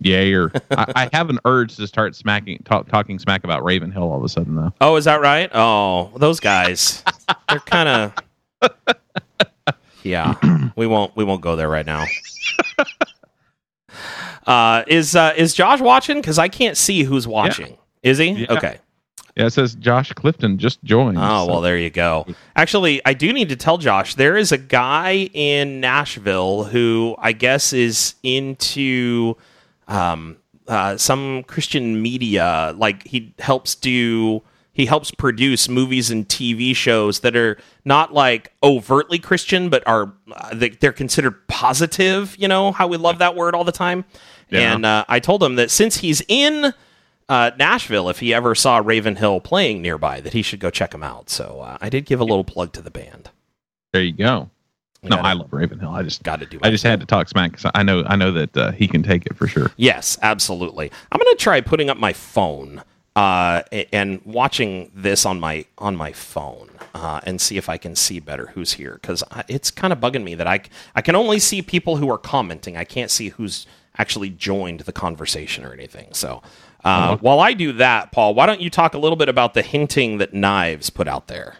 Yeah, 0.00 0.24
or 0.36 0.52
I, 0.72 0.92
I 0.96 1.08
have 1.16 1.30
an 1.30 1.38
urge 1.44 1.76
to 1.76 1.86
start 1.86 2.16
smacking, 2.16 2.58
talk, 2.64 2.88
talking 2.88 3.18
smack 3.20 3.44
about 3.44 3.62
Ravenhill 3.64 4.02
all 4.10 4.18
of 4.18 4.24
a 4.24 4.28
sudden, 4.28 4.56
though. 4.56 4.72
Oh, 4.80 4.96
is 4.96 5.04
that 5.04 5.20
right? 5.20 5.48
Oh, 5.54 6.10
those 6.16 6.40
guys. 6.40 7.04
They're 7.48 7.60
kind 7.60 8.12
of 8.60 8.74
Yeah. 10.02 10.34
We 10.76 10.86
won't 10.86 11.16
we 11.16 11.24
won't 11.24 11.40
go 11.40 11.56
there 11.56 11.68
right 11.68 11.86
now. 11.86 12.04
Uh 14.46 14.84
is 14.86 15.16
uh 15.16 15.34
is 15.36 15.54
Josh 15.54 15.80
watching 15.80 16.22
cuz 16.22 16.38
I 16.38 16.48
can't 16.48 16.76
see 16.76 17.02
who's 17.02 17.26
watching. 17.26 17.76
Is 18.02 18.18
he? 18.18 18.30
Yeah. 18.30 18.52
Okay. 18.52 18.78
Yeah, 19.36 19.46
it 19.46 19.50
says 19.52 19.74
Josh 19.74 20.12
Clifton 20.14 20.56
just 20.56 20.82
joined. 20.82 21.18
Oh, 21.18 21.44
so- 21.46 21.52
well, 21.52 21.60
there 21.60 21.76
you 21.76 21.90
go. 21.90 22.26
Actually, 22.54 23.02
I 23.04 23.12
do 23.12 23.32
need 23.34 23.50
to 23.50 23.56
tell 23.56 23.76
Josh 23.76 24.14
there 24.14 24.36
is 24.36 24.50
a 24.50 24.56
guy 24.56 25.28
in 25.34 25.78
Nashville 25.80 26.64
who 26.64 27.16
I 27.18 27.32
guess 27.32 27.72
is 27.74 28.14
into 28.22 29.36
um, 29.88 30.36
uh, 30.68 30.96
some 30.96 31.42
Christian 31.44 32.00
media. 32.00 32.72
Like 32.78 33.06
he 33.06 33.34
helps 33.38 33.74
do, 33.74 34.42
he 34.72 34.86
helps 34.86 35.10
produce 35.10 35.68
movies 35.68 36.10
and 36.10 36.26
TV 36.26 36.74
shows 36.74 37.20
that 37.20 37.36
are 37.36 37.58
not 37.84 38.14
like 38.14 38.52
overtly 38.62 39.18
Christian, 39.18 39.68
but 39.68 39.82
are 39.86 40.14
uh, 40.32 40.54
they, 40.54 40.70
they're 40.70 40.92
considered 40.92 41.46
positive. 41.48 42.34
You 42.38 42.48
know 42.48 42.72
how 42.72 42.86
we 42.86 42.96
love 42.96 43.18
that 43.18 43.36
word 43.36 43.54
all 43.54 43.64
the 43.64 43.72
time. 43.72 44.06
Yeah. 44.50 44.74
And 44.74 44.86
uh, 44.86 45.04
I 45.08 45.20
told 45.20 45.42
him 45.42 45.56
that 45.56 45.70
since 45.70 45.98
he's 45.98 46.22
in 46.28 46.72
uh, 47.28 47.50
Nashville, 47.58 48.08
if 48.08 48.20
he 48.20 48.32
ever 48.32 48.54
saw 48.54 48.78
Ravenhill 48.78 49.40
playing 49.40 49.82
nearby, 49.82 50.20
that 50.20 50.32
he 50.32 50.42
should 50.42 50.60
go 50.60 50.70
check 50.70 50.94
him 50.94 51.02
out. 51.02 51.28
So 51.30 51.60
uh, 51.60 51.78
I 51.80 51.88
did 51.88 52.06
give 52.06 52.20
a 52.20 52.24
little 52.24 52.44
plug 52.44 52.72
to 52.74 52.82
the 52.82 52.90
band. 52.90 53.30
There 53.92 54.02
you 54.02 54.12
go. 54.12 54.50
No, 55.02 55.16
gotta- 55.16 55.28
I 55.28 55.32
love 55.34 55.52
Ravenhill. 55.52 55.90
I 55.90 56.02
just 56.02 56.22
Got 56.22 56.40
to 56.40 56.46
do. 56.46 56.58
I 56.62 56.70
just 56.70 56.84
had 56.84 57.00
to 57.00 57.06
talk 57.06 57.28
smack 57.28 57.52
because 57.52 57.70
I 57.74 57.82
know 57.82 58.04
I 58.06 58.16
know 58.16 58.32
that 58.32 58.56
uh, 58.56 58.72
he 58.72 58.88
can 58.88 59.02
take 59.02 59.26
it 59.26 59.36
for 59.36 59.46
sure. 59.46 59.70
Yes, 59.76 60.18
absolutely. 60.22 60.90
I'm 61.12 61.18
going 61.18 61.36
to 61.36 61.42
try 61.42 61.60
putting 61.60 61.90
up 61.90 61.96
my 61.96 62.12
phone 62.12 62.82
uh, 63.14 63.62
and 63.92 64.20
watching 64.24 64.90
this 64.94 65.24
on 65.24 65.38
my 65.40 65.64
on 65.78 65.96
my 65.96 66.12
phone 66.12 66.70
uh, 66.94 67.20
and 67.24 67.40
see 67.40 67.56
if 67.56 67.68
I 67.68 67.76
can 67.76 67.94
see 67.94 68.20
better 68.20 68.48
who's 68.48 68.74
here 68.74 68.98
because 69.00 69.22
it's 69.48 69.70
kind 69.70 69.92
of 69.92 70.00
bugging 70.00 70.24
me 70.24 70.34
that 70.34 70.46
I 70.46 70.60
I 70.94 71.02
can 71.02 71.14
only 71.14 71.38
see 71.38 71.62
people 71.62 71.96
who 71.96 72.10
are 72.10 72.18
commenting. 72.18 72.76
I 72.76 72.84
can't 72.84 73.10
see 73.10 73.28
who's 73.30 73.66
actually 73.98 74.30
joined 74.30 74.80
the 74.80 74.92
conversation 74.92 75.64
or 75.64 75.72
anything. 75.72 76.08
So. 76.12 76.42
Uh, 76.84 77.16
while 77.16 77.40
I 77.40 77.52
do 77.52 77.72
that, 77.72 78.12
Paul, 78.12 78.34
why 78.34 78.46
don't 78.46 78.60
you 78.60 78.70
talk 78.70 78.94
a 78.94 78.98
little 78.98 79.16
bit 79.16 79.28
about 79.28 79.54
the 79.54 79.62
hinting 79.62 80.18
that 80.18 80.32
Knives 80.32 80.88
put 80.88 81.08
out 81.08 81.26
there? 81.26 81.56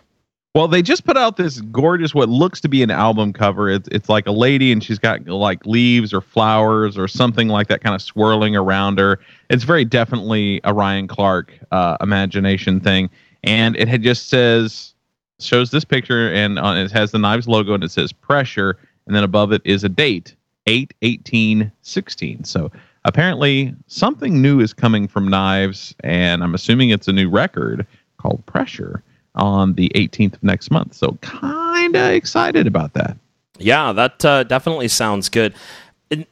Well, 0.56 0.68
they 0.68 0.80
just 0.80 1.04
put 1.04 1.18
out 1.18 1.36
this 1.36 1.60
gorgeous, 1.60 2.14
what 2.14 2.30
looks 2.30 2.62
to 2.62 2.68
be 2.68 2.82
an 2.82 2.90
album 2.90 3.34
cover. 3.34 3.68
It's 3.68 3.88
it's 3.92 4.08
like 4.08 4.26
a 4.26 4.32
lady, 4.32 4.72
and 4.72 4.82
she's 4.82 4.98
got 4.98 5.26
like 5.26 5.66
leaves 5.66 6.14
or 6.14 6.22
flowers 6.22 6.96
or 6.96 7.08
something 7.08 7.48
like 7.48 7.68
that, 7.68 7.82
kind 7.82 7.94
of 7.94 8.00
swirling 8.00 8.56
around 8.56 8.98
her. 8.98 9.20
It's 9.50 9.64
very 9.64 9.84
definitely 9.84 10.62
a 10.64 10.72
Ryan 10.72 11.08
Clark 11.08 11.52
uh, 11.72 11.98
imagination 12.00 12.80
thing, 12.80 13.10
and 13.44 13.76
it 13.76 13.86
had 13.86 14.02
just 14.02 14.30
says 14.30 14.94
shows 15.40 15.72
this 15.72 15.84
picture, 15.84 16.32
and 16.32 16.58
on 16.58 16.78
it 16.78 16.90
has 16.90 17.10
the 17.10 17.18
Knives 17.18 17.46
logo, 17.46 17.74
and 17.74 17.84
it 17.84 17.90
says 17.90 18.10
pressure, 18.10 18.78
and 19.06 19.14
then 19.14 19.24
above 19.24 19.52
it 19.52 19.60
is 19.66 19.84
a 19.84 19.90
date, 19.90 20.36
8 20.66 20.92
18 21.02 21.70
16. 21.82 22.44
So 22.44 22.70
apparently 23.04 23.74
something 23.86 24.40
new 24.42 24.60
is 24.60 24.72
coming 24.72 25.06
from 25.08 25.28
Knives, 25.28 25.94
and 26.04 26.42
I'm 26.42 26.54
assuming 26.54 26.90
it's 26.90 27.08
a 27.08 27.12
new 27.12 27.30
record 27.30 27.86
called 28.18 28.44
Pressure 28.46 29.02
on 29.34 29.74
the 29.74 29.90
18th 29.94 30.34
of 30.34 30.42
next 30.42 30.70
month. 30.70 30.94
So 30.94 31.12
kind 31.20 31.94
of 31.94 32.10
excited 32.10 32.66
about 32.66 32.94
that. 32.94 33.16
Yeah, 33.58 33.92
that 33.92 34.24
uh, 34.24 34.44
definitely 34.44 34.88
sounds 34.88 35.28
good. 35.28 35.54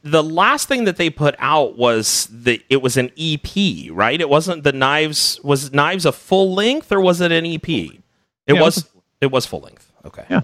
The 0.03 0.23
last 0.23 0.67
thing 0.67 0.85
that 0.85 0.97
they 0.97 1.09
put 1.09 1.35
out 1.37 1.77
was 1.77 2.27
the 2.31 2.63
it 2.69 2.81
was 2.81 2.95
an 2.97 3.11
EP, 3.17 3.91
right? 3.91 4.19
It 4.19 4.29
wasn't 4.29 4.63
the 4.63 4.71
knives. 4.71 5.39
Was 5.43 5.73
knives 5.73 6.05
a 6.05 6.11
full 6.13 6.53
length 6.53 6.91
or 6.91 7.01
was 7.01 7.19
it 7.21 7.31
an 7.31 7.45
EP? 7.45 7.67
It 7.67 8.01
Yeah, 8.47 8.55
it 8.55 8.61
was. 8.61 8.75
was 8.75 8.89
It 9.21 9.31
was 9.31 9.45
full 9.45 9.61
length. 9.61 9.91
Okay. 10.05 10.25
Yeah. 10.29 10.41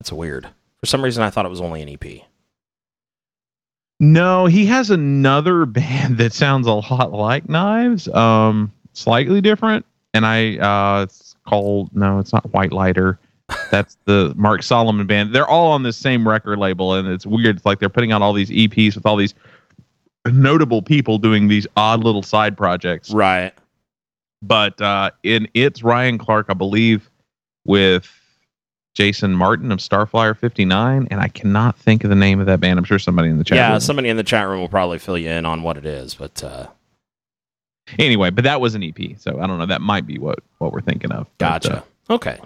that's 0.00 0.12
weird. 0.12 0.48
For 0.80 0.86
some 0.86 1.02
reason, 1.02 1.22
I 1.22 1.30
thought 1.30 1.46
it 1.46 1.50
was 1.50 1.60
only 1.60 1.82
an 1.82 1.88
EP. 1.88 2.22
No, 4.00 4.46
he 4.46 4.66
has 4.66 4.90
another 4.90 5.66
band 5.66 6.18
that 6.18 6.32
sounds 6.32 6.66
a 6.66 6.74
lot 6.74 7.12
like 7.12 7.48
Knives, 7.48 8.08
um, 8.08 8.72
slightly 8.92 9.40
different. 9.40 9.86
And 10.12 10.26
I, 10.26 10.58
uh, 10.58 11.02
it's 11.02 11.36
called 11.46 11.94
no, 11.94 12.18
it's 12.18 12.32
not 12.32 12.52
White 12.52 12.72
Lighter. 12.72 13.18
That's 13.70 13.96
the 14.06 14.32
Mark 14.36 14.62
Salomon 14.62 15.06
band. 15.06 15.34
They're 15.34 15.46
all 15.46 15.72
on 15.72 15.82
the 15.82 15.92
same 15.92 16.26
record 16.26 16.58
label, 16.58 16.94
and 16.94 17.08
it's 17.08 17.26
weird. 17.26 17.56
It's 17.56 17.66
like 17.66 17.78
they're 17.78 17.88
putting 17.88 18.12
out 18.12 18.22
all 18.22 18.32
these 18.32 18.50
EPs 18.50 18.94
with 18.94 19.04
all 19.06 19.16
these 19.16 19.34
notable 20.26 20.80
people 20.80 21.18
doing 21.18 21.48
these 21.48 21.66
odd 21.76 22.02
little 22.04 22.22
side 22.22 22.56
projects. 22.56 23.10
Right. 23.12 23.52
but 24.42 24.80
uh, 24.80 25.10
in 25.22 25.48
it's 25.54 25.82
Ryan 25.82 26.16
Clark, 26.18 26.46
I 26.48 26.54
believe, 26.54 27.10
with 27.64 28.08
Jason 28.94 29.32
Martin 29.32 29.72
of 29.72 29.78
Starflyer 29.80 30.36
59, 30.36 31.08
and 31.10 31.20
I 31.20 31.28
cannot 31.28 31.76
think 31.76 32.04
of 32.04 32.10
the 32.10 32.16
name 32.16 32.40
of 32.40 32.46
that 32.46 32.60
band. 32.60 32.78
I'm 32.78 32.84
sure 32.84 32.98
somebody 32.98 33.28
in 33.28 33.38
the 33.38 33.44
chat. 33.44 33.56
yeah, 33.56 33.72
room- 33.72 33.80
somebody 33.80 34.08
in 34.08 34.16
the 34.16 34.22
chat 34.22 34.46
room 34.48 34.60
will 34.60 34.68
probably 34.68 34.98
fill 34.98 35.18
you 35.18 35.28
in 35.30 35.44
on 35.44 35.62
what 35.62 35.76
it 35.76 35.84
is, 35.84 36.14
but 36.14 36.42
uh, 36.44 36.68
anyway, 37.98 38.30
but 38.30 38.44
that 38.44 38.60
was 38.60 38.74
an 38.74 38.82
EP, 38.84 39.18
so 39.18 39.40
I 39.40 39.46
don't 39.46 39.58
know. 39.58 39.66
That 39.66 39.80
might 39.80 40.06
be 40.06 40.18
what 40.18 40.38
what 40.58 40.72
we're 40.72 40.80
thinking 40.80 41.12
of. 41.12 41.26
But, 41.38 41.62
Gotcha. 41.62 41.84
uh, 42.08 42.12
okay. 42.14 42.38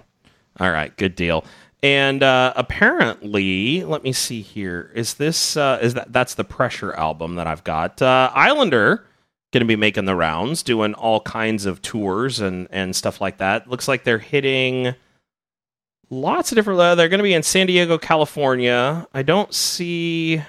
All 0.59 0.71
right. 0.71 0.95
Good 0.97 1.15
deal. 1.15 1.45
And 1.81 2.21
uh, 2.23 2.51
apparently, 2.57 3.83
let 3.85 4.03
me 4.03 4.11
see 4.11 4.41
here. 4.41 4.91
Is 4.93 5.13
this 5.13 5.55
uh, 5.55 5.79
is 5.81 5.93
that 5.93 6.11
that's 6.11 6.33
the 6.33 6.43
Pressure 6.43 6.93
album 6.93 7.35
that 7.35 7.47
I've 7.47 7.63
got? 7.63 8.01
Uh, 8.01 8.29
Islander 8.33 9.05
going 9.51 9.61
to 9.61 9.65
be 9.65 9.75
making 9.77 10.05
the 10.05 10.15
rounds, 10.15 10.61
doing 10.61 10.93
all 10.93 11.21
kinds 11.21 11.65
of 11.65 11.81
tours 11.81 12.39
and 12.39 12.67
and 12.71 12.95
stuff 12.95 13.21
like 13.21 13.37
that. 13.37 13.69
Looks 13.69 13.87
like 13.87 14.03
they're 14.03 14.17
hitting 14.19 14.93
lots 16.09 16.51
of 16.51 16.55
different. 16.55 16.79
Uh, 16.79 16.95
they're 16.95 17.09
going 17.09 17.19
to 17.19 17.23
be 17.23 17.33
in 17.33 17.43
San 17.43 17.67
Diego, 17.67 17.97
California. 17.97 19.07
I 19.13 19.21
don't 19.23 19.53
see. 19.53 20.41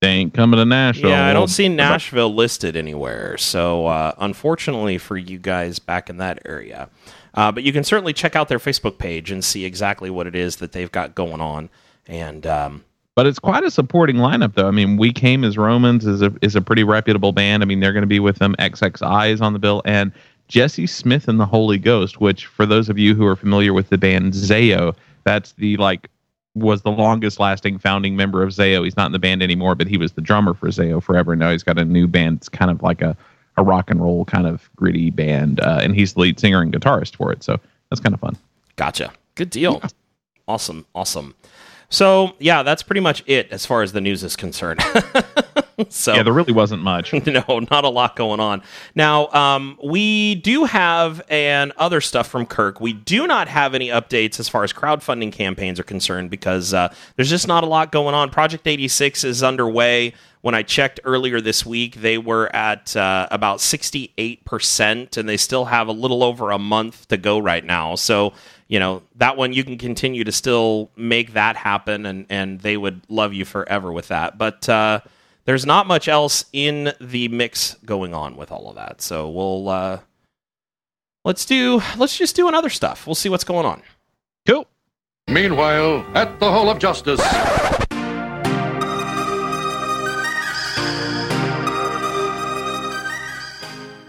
they 0.00 0.08
ain't 0.08 0.34
coming 0.34 0.58
to 0.58 0.64
Nashville. 0.64 1.10
Yeah, 1.10 1.26
I 1.26 1.32
don't 1.32 1.48
see 1.48 1.68
Nashville 1.68 2.34
listed 2.34 2.76
anywhere. 2.76 3.36
So, 3.38 3.86
uh, 3.86 4.12
unfortunately 4.18 4.98
for 4.98 5.16
you 5.16 5.38
guys 5.38 5.78
back 5.78 6.10
in 6.10 6.18
that 6.18 6.40
area, 6.44 6.88
uh, 7.34 7.52
but 7.52 7.62
you 7.62 7.72
can 7.72 7.84
certainly 7.84 8.12
check 8.12 8.36
out 8.36 8.48
their 8.48 8.58
Facebook 8.58 8.98
page 8.98 9.30
and 9.30 9.44
see 9.44 9.64
exactly 9.64 10.10
what 10.10 10.26
it 10.26 10.34
is 10.34 10.56
that 10.56 10.72
they've 10.72 10.92
got 10.92 11.14
going 11.14 11.40
on. 11.40 11.68
And 12.06 12.46
um, 12.46 12.84
But 13.14 13.26
it's 13.26 13.38
quite 13.38 13.64
a 13.64 13.70
supporting 13.70 14.16
lineup, 14.16 14.54
though. 14.54 14.68
I 14.68 14.70
mean, 14.70 14.96
We 14.96 15.12
Came 15.12 15.44
as 15.44 15.58
Romans 15.58 16.06
is 16.06 16.22
a 16.22 16.32
is 16.42 16.54
a 16.54 16.60
pretty 16.60 16.84
reputable 16.84 17.32
band. 17.32 17.62
I 17.62 17.66
mean, 17.66 17.80
they're 17.80 17.92
going 17.92 18.02
to 18.02 18.06
be 18.06 18.20
with 18.20 18.36
them. 18.38 18.54
XXI 18.58 19.32
is 19.32 19.40
on 19.40 19.52
the 19.54 19.58
bill, 19.58 19.82
and 19.84 20.12
Jesse 20.48 20.86
Smith 20.86 21.26
and 21.26 21.40
the 21.40 21.46
Holy 21.46 21.78
Ghost. 21.78 22.20
Which, 22.20 22.46
for 22.46 22.64
those 22.64 22.88
of 22.88 22.96
you 22.98 23.14
who 23.16 23.26
are 23.26 23.34
familiar 23.34 23.72
with 23.74 23.88
the 23.88 23.98
band 23.98 24.32
Zao, 24.34 24.94
that's 25.26 25.52
the 25.52 25.76
like 25.76 26.08
was 26.54 26.80
the 26.80 26.90
longest 26.90 27.38
lasting 27.38 27.78
founding 27.78 28.16
member 28.16 28.42
of 28.42 28.48
Zao. 28.48 28.82
He's 28.82 28.96
not 28.96 29.06
in 29.06 29.12
the 29.12 29.18
band 29.18 29.42
anymore, 29.42 29.74
but 29.74 29.88
he 29.88 29.98
was 29.98 30.12
the 30.12 30.22
drummer 30.22 30.54
for 30.54 30.68
Zao 30.68 31.02
forever. 31.02 31.36
Now 31.36 31.50
he's 31.50 31.62
got 31.62 31.78
a 31.78 31.84
new 31.84 32.06
band. 32.06 32.38
It's 32.38 32.48
kind 32.48 32.70
of 32.70 32.82
like 32.82 33.02
a 33.02 33.14
a 33.58 33.62
rock 33.62 33.90
and 33.90 34.02
roll 34.02 34.24
kind 34.24 34.46
of 34.46 34.70
gritty 34.76 35.10
band, 35.10 35.60
uh, 35.60 35.80
and 35.82 35.94
he's 35.94 36.14
the 36.14 36.20
lead 36.20 36.38
singer 36.40 36.60
and 36.62 36.72
guitarist 36.72 37.16
for 37.16 37.32
it. 37.32 37.42
So 37.42 37.58
that's 37.90 38.00
kind 38.00 38.14
of 38.14 38.20
fun. 38.20 38.36
gotcha. 38.76 39.12
Good 39.34 39.50
deal. 39.50 39.82
Awesome. 40.48 40.86
Awesome. 40.94 41.34
So, 41.88 42.34
yeah, 42.38 42.62
that's 42.62 42.82
pretty 42.82 43.00
much 43.00 43.22
it 43.26 43.50
as 43.50 43.64
far 43.64 43.82
as 43.82 43.92
the 43.92 44.00
news 44.00 44.24
is 44.24 44.34
concerned. 44.34 44.82
so, 45.88 46.14
Yeah, 46.14 46.22
there 46.22 46.32
really 46.32 46.52
wasn't 46.52 46.82
much. 46.82 47.12
no, 47.26 47.60
not 47.70 47.84
a 47.84 47.88
lot 47.88 48.16
going 48.16 48.40
on. 48.40 48.62
Now, 48.94 49.28
um, 49.28 49.78
we 49.82 50.36
do 50.36 50.64
have 50.64 51.22
and 51.28 51.72
other 51.76 52.00
stuff 52.00 52.28
from 52.28 52.46
Kirk. 52.46 52.80
We 52.80 52.92
do 52.92 53.26
not 53.26 53.48
have 53.48 53.74
any 53.74 53.88
updates 53.88 54.40
as 54.40 54.48
far 54.48 54.64
as 54.64 54.72
crowdfunding 54.72 55.32
campaigns 55.32 55.78
are 55.78 55.84
concerned 55.84 56.30
because 56.30 56.74
uh, 56.74 56.92
there's 57.14 57.30
just 57.30 57.46
not 57.46 57.62
a 57.62 57.66
lot 57.66 57.92
going 57.92 58.14
on. 58.14 58.30
Project 58.30 58.66
86 58.66 59.22
is 59.24 59.42
underway. 59.42 60.12
When 60.40 60.54
I 60.54 60.62
checked 60.62 61.00
earlier 61.02 61.40
this 61.40 61.66
week, 61.66 61.96
they 61.96 62.18
were 62.18 62.54
at 62.54 62.96
uh, 62.96 63.26
about 63.32 63.58
68%, 63.58 65.16
and 65.16 65.28
they 65.28 65.36
still 65.36 65.64
have 65.64 65.88
a 65.88 65.92
little 65.92 66.22
over 66.22 66.52
a 66.52 66.58
month 66.58 67.08
to 67.08 67.16
go 67.16 67.40
right 67.40 67.64
now. 67.64 67.96
So, 67.96 68.32
you 68.68 68.78
know, 68.78 69.02
that 69.16 69.36
one 69.36 69.52
you 69.52 69.64
can 69.64 69.78
continue 69.78 70.24
to 70.24 70.32
still 70.32 70.90
make 70.96 71.32
that 71.34 71.56
happen, 71.56 72.06
and, 72.06 72.26
and 72.28 72.60
they 72.60 72.76
would 72.76 73.02
love 73.08 73.32
you 73.32 73.44
forever 73.44 73.92
with 73.92 74.08
that. 74.08 74.38
But, 74.38 74.68
uh, 74.68 75.00
there's 75.46 75.64
not 75.64 75.86
much 75.86 76.08
else 76.08 76.44
in 76.52 76.92
the 77.00 77.28
mix 77.28 77.76
going 77.84 78.12
on 78.12 78.36
with 78.36 78.52
all 78.52 78.68
of 78.68 78.74
that. 78.74 79.00
So 79.00 79.30
we'll 79.30 79.68
uh 79.68 80.00
let's 81.24 81.46
do 81.46 81.80
let's 81.96 82.18
just 82.18 82.36
do 82.36 82.48
another 82.48 82.68
stuff. 82.68 83.06
We'll 83.06 83.14
see 83.14 83.30
what's 83.30 83.44
going 83.44 83.64
on. 83.64 83.82
Cool. 84.46 84.66
Meanwhile, 85.28 86.06
at 86.14 86.38
the 86.38 86.50
Hall 86.50 86.68
of 86.68 86.78
Justice. 86.78 87.20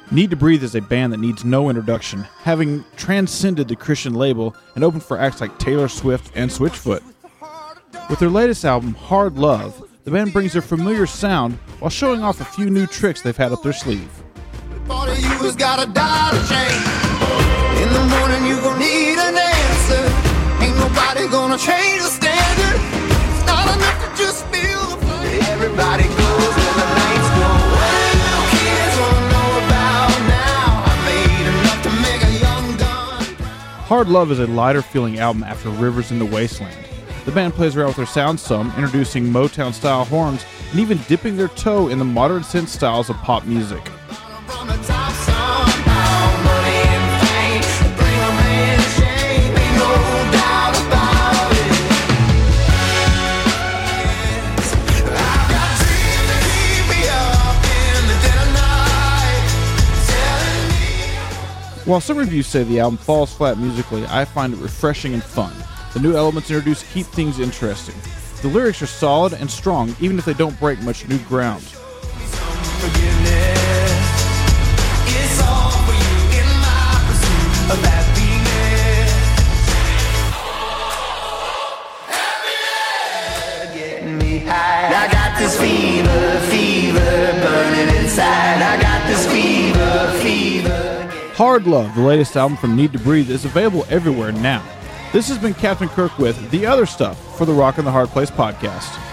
Need 0.09 0.29
to 0.29 0.37
Breathe 0.37 0.63
is 0.63 0.73
a 0.73 0.81
band 0.81 1.11
that 1.11 1.19
needs 1.19 1.43
no 1.43 1.69
introduction, 1.69 2.21
having 2.39 2.85
transcended 2.95 3.67
the 3.67 3.75
Christian 3.75 4.13
label 4.13 4.55
and 4.75 4.83
opened 4.85 5.03
for 5.03 5.19
acts 5.19 5.41
like 5.41 5.59
Taylor 5.59 5.89
Swift 5.89 6.31
and 6.33 6.49
Switchfoot. 6.49 7.03
With 8.09 8.19
their 8.19 8.29
latest 8.29 8.63
album, 8.63 8.93
Hard 8.93 9.37
Love, 9.37 9.83
the 10.05 10.11
band 10.11 10.31
brings 10.31 10.53
their 10.53 10.61
familiar 10.61 11.07
sound 11.07 11.55
while 11.79 11.89
showing 11.89 12.23
off 12.23 12.39
a 12.39 12.45
few 12.45 12.69
new 12.69 12.87
tricks 12.87 13.21
they've 13.21 13.35
had 13.35 13.51
up 13.51 13.63
their 13.63 13.73
sleeve. 13.73 14.09
Thought 14.85 15.09
Hard 33.87 34.09
Love 34.09 34.33
is 34.33 34.39
a 34.39 34.47
lighter 34.47 34.81
feeling 34.81 35.17
album 35.17 35.43
after 35.43 35.69
Rivers 35.69 36.11
in 36.11 36.19
the 36.19 36.25
Wasteland. 36.25 36.75
The 37.23 37.31
band 37.31 37.53
plays 37.53 37.77
around 37.77 37.87
with 37.87 37.95
their 37.95 38.05
sound 38.05 38.37
some, 38.37 38.67
introducing 38.75 39.23
Motown 39.23 39.73
style 39.73 40.03
horns 40.03 40.45
and 40.71 40.81
even 40.81 40.99
dipping 41.07 41.37
their 41.37 41.47
toe 41.47 41.87
in 41.87 41.97
the 41.97 42.03
modern 42.03 42.43
synth 42.43 42.67
styles 42.67 43.09
of 43.09 43.15
pop 43.19 43.45
music. 43.45 43.89
While 61.87 62.01
some 62.01 62.17
reviews 62.17 62.47
say 62.47 62.63
the 62.63 62.81
album 62.81 62.97
falls 62.97 63.33
flat 63.33 63.57
musically, 63.57 64.05
I 64.07 64.25
find 64.25 64.53
it 64.53 64.59
refreshing 64.59 65.13
and 65.13 65.23
fun. 65.23 65.53
The 65.93 66.01
new 66.01 66.17
elements 66.17 66.51
introduced 66.51 66.85
keep 66.91 67.05
things 67.05 67.39
interesting. 67.39 67.95
The 68.41 68.49
lyrics 68.49 68.81
are 68.81 68.87
solid 68.87 69.31
and 69.31 69.49
strong, 69.49 69.95
even 70.01 70.19
if 70.19 70.25
they 70.25 70.33
don't 70.33 70.59
break 70.59 70.81
much 70.81 71.07
new 71.07 71.17
ground. 71.19 71.63
Hard 91.37 91.67
Love, 91.67 91.93
the 91.93 92.01
latest 92.01 92.35
album 92.35 92.57
from 92.57 92.75
Need 92.75 92.93
to 92.93 92.97
Breathe, 92.97 93.29
is 93.29 93.45
available 93.45 93.85
everywhere 93.91 94.31
now. 94.31 94.65
This 95.13 95.27
has 95.27 95.37
been 95.37 95.53
Captain 95.53 95.87
Kirk 95.87 96.17
with 96.17 96.49
The 96.49 96.65
Other 96.65 96.87
Stuff 96.87 97.37
for 97.37 97.45
the 97.45 97.53
Rock 97.53 97.77
and 97.77 97.85
the 97.85 97.91
Hard 97.91 98.09
Place 98.09 98.31
podcast. 98.31 99.06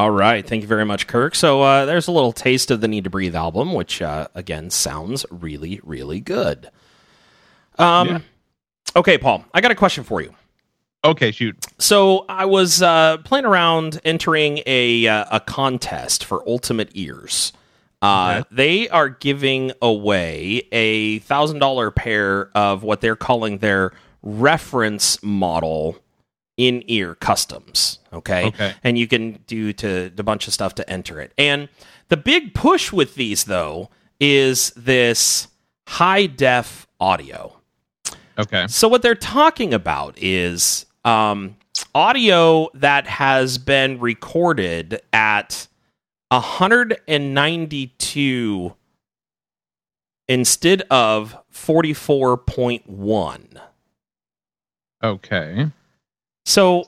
All 0.00 0.10
right, 0.10 0.46
thank 0.48 0.62
you 0.62 0.66
very 0.66 0.86
much, 0.86 1.06
Kirk. 1.06 1.34
So 1.34 1.60
uh, 1.60 1.84
there's 1.84 2.08
a 2.08 2.10
little 2.10 2.32
taste 2.32 2.70
of 2.70 2.80
the 2.80 2.88
Need 2.88 3.04
to 3.04 3.10
Breathe 3.10 3.36
album, 3.36 3.74
which 3.74 4.00
uh, 4.00 4.28
again 4.34 4.70
sounds 4.70 5.26
really, 5.30 5.78
really 5.84 6.20
good. 6.20 6.70
Um, 7.78 8.08
Yeah. 8.08 8.18
okay, 8.96 9.18
Paul, 9.18 9.44
I 9.52 9.60
got 9.60 9.72
a 9.72 9.74
question 9.74 10.02
for 10.02 10.22
you. 10.22 10.32
Okay, 11.04 11.32
shoot. 11.32 11.54
So 11.76 12.24
I 12.30 12.46
was 12.46 12.80
uh, 12.80 13.18
playing 13.18 13.44
around 13.44 14.00
entering 14.02 14.62
a 14.64 15.06
uh, 15.06 15.26
a 15.32 15.38
contest 15.40 16.24
for 16.24 16.42
Ultimate 16.48 16.88
Ears. 16.94 17.52
Uh, 18.00 18.44
They 18.50 18.88
are 18.88 19.10
giving 19.10 19.72
away 19.82 20.62
a 20.72 21.18
thousand 21.18 21.58
dollar 21.58 21.90
pair 21.90 22.48
of 22.54 22.82
what 22.82 23.02
they're 23.02 23.16
calling 23.16 23.58
their 23.58 23.92
reference 24.22 25.22
model 25.22 25.98
in 26.56 26.82
ear 26.86 27.14
customs. 27.14 27.98
Okay? 28.12 28.46
Okay. 28.46 28.74
and 28.84 28.98
you 28.98 29.06
can 29.06 29.38
do 29.46 29.72
to 29.74 30.12
a 30.16 30.22
bunch 30.22 30.46
of 30.46 30.52
stuff 30.52 30.74
to 30.76 30.90
enter 30.90 31.20
it. 31.20 31.32
And 31.38 31.68
the 32.08 32.16
big 32.16 32.54
push 32.54 32.92
with 32.92 33.14
these 33.14 33.44
though 33.44 33.90
is 34.18 34.70
this 34.76 35.48
high 35.88 36.26
def 36.26 36.86
audio. 37.00 37.56
Okay. 38.38 38.66
So 38.68 38.88
what 38.88 39.02
they're 39.02 39.14
talking 39.14 39.74
about 39.74 40.16
is 40.18 40.86
um, 41.04 41.56
audio 41.94 42.68
that 42.74 43.06
has 43.06 43.58
been 43.58 44.00
recorded 44.00 45.00
at 45.12 45.68
192 46.30 48.74
instead 50.28 50.82
of 50.90 51.36
44.1. 51.52 53.60
Okay. 55.02 55.70
So, 56.44 56.84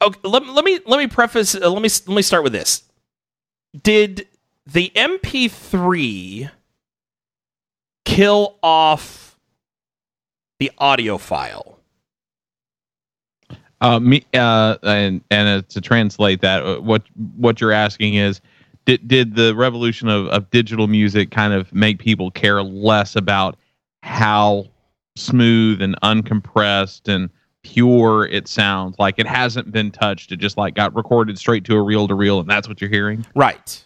okay, 0.00 0.20
let, 0.24 0.46
let 0.46 0.64
me 0.64 0.80
let 0.86 0.98
me 0.98 1.06
preface. 1.06 1.54
Uh, 1.54 1.70
let 1.70 1.82
me 1.82 1.88
let 2.06 2.16
me 2.16 2.22
start 2.22 2.44
with 2.44 2.52
this. 2.52 2.84
Did 3.82 4.28
the 4.66 4.92
MP3 4.94 6.50
kill 8.04 8.58
off 8.62 9.38
the 10.58 10.70
audiophile? 10.80 11.76
Uh, 13.80 13.98
me 13.98 14.24
uh, 14.34 14.76
and 14.84 15.22
and 15.30 15.48
uh, 15.48 15.62
to 15.68 15.80
translate 15.80 16.40
that, 16.40 16.62
uh, 16.62 16.80
what 16.80 17.02
what 17.36 17.60
you're 17.60 17.72
asking 17.72 18.14
is, 18.14 18.40
did 18.84 19.08
did 19.08 19.34
the 19.34 19.56
revolution 19.56 20.08
of, 20.08 20.28
of 20.28 20.48
digital 20.50 20.86
music 20.86 21.32
kind 21.32 21.52
of 21.52 21.72
make 21.74 21.98
people 21.98 22.30
care 22.30 22.62
less 22.62 23.16
about 23.16 23.56
how 24.04 24.66
smooth 25.16 25.82
and 25.82 26.00
uncompressed 26.02 27.12
and 27.12 27.28
pure 27.62 28.26
it 28.26 28.48
sounds? 28.48 28.96
Like 28.98 29.18
it 29.18 29.26
hasn't 29.26 29.72
been 29.72 29.90
touched; 29.90 30.32
it 30.32 30.36
just 30.36 30.56
like 30.56 30.74
got 30.74 30.94
recorded 30.94 31.38
straight 31.38 31.64
to 31.64 31.76
a 31.76 31.82
reel 31.82 32.08
to 32.08 32.14
reel, 32.14 32.40
and 32.40 32.48
that's 32.48 32.68
what 32.68 32.80
you're 32.80 32.90
hearing. 32.90 33.24
Right. 33.34 33.84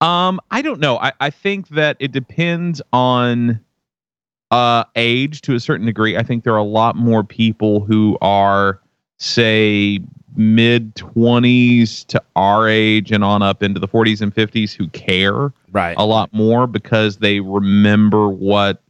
Um, 0.00 0.40
I 0.50 0.60
don't 0.62 0.78
know. 0.80 0.98
I, 0.98 1.12
I 1.20 1.30
think 1.30 1.68
that 1.68 1.96
it 2.00 2.12
depends 2.12 2.82
on 2.92 3.60
uh 4.50 4.84
age 4.94 5.40
to 5.42 5.54
a 5.54 5.60
certain 5.60 5.86
degree. 5.86 6.16
I 6.16 6.22
think 6.22 6.44
there 6.44 6.52
are 6.54 6.58
a 6.58 6.62
lot 6.62 6.96
more 6.96 7.24
people 7.24 7.80
who 7.80 8.16
are 8.20 8.80
say 9.18 10.00
mid 10.36 10.94
20s 10.96 12.04
to 12.08 12.22
our 12.36 12.68
age 12.68 13.10
and 13.10 13.24
on 13.24 13.40
up 13.40 13.62
into 13.62 13.80
the 13.80 13.88
40s 13.88 14.20
and 14.20 14.34
50s 14.34 14.74
who 14.74 14.86
care 14.88 15.50
Right. 15.72 15.94
a 15.96 16.04
lot 16.04 16.30
more 16.34 16.66
because 16.66 17.16
they 17.16 17.40
remember 17.40 18.28
what 18.28 18.82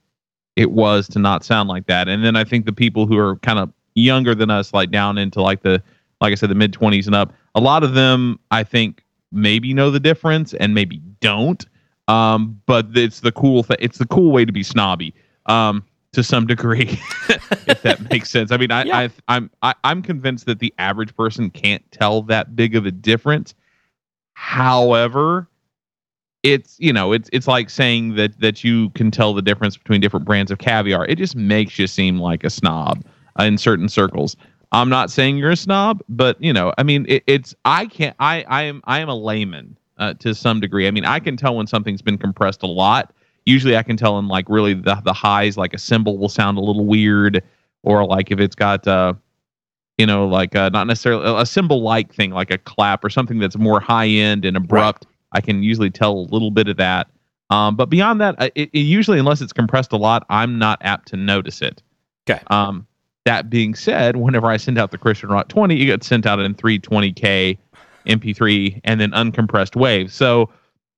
it 0.56 0.72
was 0.72 1.06
to 1.10 1.20
not 1.20 1.44
sound 1.44 1.68
like 1.68 1.86
that. 1.86 2.08
And 2.08 2.24
then 2.24 2.34
I 2.34 2.42
think 2.42 2.66
the 2.66 2.72
people 2.72 3.06
who 3.06 3.16
are 3.16 3.36
kind 3.36 3.60
of 3.60 3.72
younger 3.96 4.34
than 4.34 4.50
us, 4.50 4.72
like 4.72 4.90
down 4.90 5.18
into 5.18 5.42
like 5.42 5.62
the, 5.62 5.82
like 6.20 6.32
I 6.32 6.34
said, 6.36 6.50
the 6.50 6.54
mid 6.54 6.72
20s 6.72 7.06
and 7.06 7.14
up, 7.14 7.32
a 7.54 7.60
lot 7.60 7.82
of 7.82 7.94
them, 7.94 8.38
I 8.50 8.62
think, 8.62 9.02
maybe 9.32 9.74
know 9.74 9.90
the 9.90 10.00
difference 10.00 10.54
and 10.54 10.74
maybe 10.74 10.98
don't. 11.20 11.64
Um, 12.08 12.60
but 12.66 12.86
it's 12.94 13.20
the 13.20 13.32
cool 13.32 13.62
thing. 13.64 13.78
It's 13.80 13.98
the 13.98 14.06
cool 14.06 14.30
way 14.30 14.44
to 14.44 14.52
be 14.52 14.62
snobby. 14.62 15.12
Um, 15.46 15.84
to 16.12 16.22
some 16.22 16.46
degree, 16.46 16.98
if 17.66 17.82
that 17.82 18.00
makes 18.10 18.30
sense. 18.30 18.50
I 18.50 18.56
mean, 18.56 18.70
I, 18.70 18.84
Yeah. 18.84 18.98
I, 18.98 19.10
I'm, 19.28 19.50
I, 19.62 19.74
I'm 19.84 20.02
convinced 20.02 20.46
that 20.46 20.60
the 20.60 20.72
average 20.78 21.14
person 21.14 21.50
can't 21.50 21.82
tell 21.90 22.22
that 22.22 22.56
big 22.56 22.74
of 22.74 22.86
a 22.86 22.90
difference. 22.90 23.54
However, 24.32 25.48
it's 26.42 26.76
you 26.78 26.92
know 26.92 27.12
it's 27.12 27.28
it's 27.32 27.48
like 27.48 27.68
saying 27.68 28.14
that 28.14 28.38
that 28.40 28.62
you 28.62 28.90
can 28.90 29.10
tell 29.10 29.34
the 29.34 29.42
difference 29.42 29.76
between 29.76 30.00
different 30.00 30.24
brands 30.24 30.50
of 30.50 30.58
caviar. 30.58 31.04
It 31.06 31.16
just 31.18 31.34
makes 31.34 31.78
you 31.78 31.86
seem 31.86 32.18
like 32.18 32.44
a 32.44 32.50
snob 32.50 33.04
in 33.38 33.58
certain 33.58 33.88
circles. 33.88 34.36
I'm 34.72 34.88
not 34.88 35.10
saying 35.10 35.38
you're 35.38 35.50
a 35.50 35.56
snob, 35.56 36.02
but 36.08 36.40
you 36.42 36.52
know, 36.52 36.72
I 36.76 36.82
mean, 36.82 37.06
it, 37.08 37.22
it's 37.26 37.54
I 37.64 37.86
can't. 37.86 38.16
I 38.18 38.44
I 38.48 38.62
am 38.62 38.82
I 38.84 39.00
am 39.00 39.08
a 39.08 39.14
layman 39.14 39.76
uh, 39.98 40.14
to 40.14 40.34
some 40.34 40.60
degree. 40.60 40.86
I 40.86 40.90
mean, 40.90 41.04
I 41.04 41.20
can 41.20 41.36
tell 41.36 41.56
when 41.56 41.66
something's 41.66 42.02
been 42.02 42.18
compressed 42.18 42.62
a 42.62 42.66
lot. 42.66 43.12
Usually, 43.44 43.76
I 43.76 43.82
can 43.82 43.96
tell 43.96 44.18
in 44.18 44.28
like 44.28 44.48
really 44.48 44.74
the 44.74 45.00
the 45.04 45.12
highs, 45.12 45.56
like 45.56 45.72
a 45.72 45.78
cymbal 45.78 46.18
will 46.18 46.28
sound 46.28 46.58
a 46.58 46.60
little 46.60 46.84
weird, 46.84 47.42
or 47.82 48.04
like 48.04 48.30
if 48.30 48.40
it's 48.40 48.56
got 48.56 48.86
uh, 48.88 49.14
you 49.98 50.06
know, 50.06 50.26
like 50.26 50.54
uh, 50.54 50.68
not 50.70 50.86
necessarily 50.86 51.24
a 51.40 51.46
cymbal 51.46 51.82
like 51.82 52.12
thing, 52.12 52.30
like 52.32 52.50
a 52.50 52.58
clap 52.58 53.04
or 53.04 53.10
something 53.10 53.38
that's 53.38 53.56
more 53.56 53.80
high 53.80 54.08
end 54.08 54.44
and 54.44 54.56
abrupt. 54.56 55.06
I 55.32 55.40
can 55.40 55.62
usually 55.62 55.90
tell 55.90 56.12
a 56.12 56.26
little 56.32 56.50
bit 56.50 56.68
of 56.68 56.76
that. 56.76 57.08
Um, 57.50 57.76
but 57.76 57.86
beyond 57.86 58.20
that, 58.20 58.34
it, 58.56 58.70
it 58.72 58.80
usually, 58.80 59.18
unless 59.18 59.40
it's 59.40 59.52
compressed 59.52 59.92
a 59.92 59.96
lot, 59.96 60.26
I'm 60.28 60.58
not 60.58 60.78
apt 60.82 61.08
to 61.08 61.16
notice 61.16 61.62
it. 61.62 61.82
Okay. 62.28 62.42
Um, 62.48 62.86
that 63.26 63.50
being 63.50 63.74
said, 63.74 64.16
whenever 64.16 64.46
I 64.46 64.56
send 64.56 64.78
out 64.78 64.92
the 64.92 64.98
Christian 64.98 65.28
Rock 65.28 65.48
20, 65.48 65.82
it 65.82 65.84
gets 65.84 66.06
sent 66.06 66.26
out 66.26 66.38
in 66.38 66.54
320k 66.54 67.58
MP3 68.06 68.80
and 68.84 69.00
then 69.00 69.10
uncompressed 69.10 69.76
wave. 69.76 70.12
So, 70.12 70.48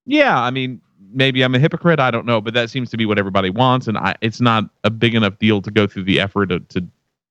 yeah, 0.05 0.39
I 0.39 0.51
mean, 0.51 0.81
maybe 1.11 1.43
I'm 1.43 1.55
a 1.55 1.59
hypocrite. 1.59 1.99
I 1.99 2.11
don't 2.11 2.27
know, 2.27 2.41
but 2.41 2.53
that 2.53 2.69
seems 2.69 2.91
to 2.91 2.99
be 2.99 3.07
what 3.07 3.19
everybody 3.19 3.51
wants, 3.51 3.89
and 3.89 3.97
I, 3.97 4.15
it's 4.21 4.41
not 4.41 4.65
a 4.85 4.91
big 4.91 5.15
enough 5.15 5.39
deal 5.39 5.63
to 5.63 5.71
go 5.71 5.87
through 5.87 6.05
the 6.05 6.21
effort 6.21 6.47
to, 6.47 6.61
to 6.61 6.87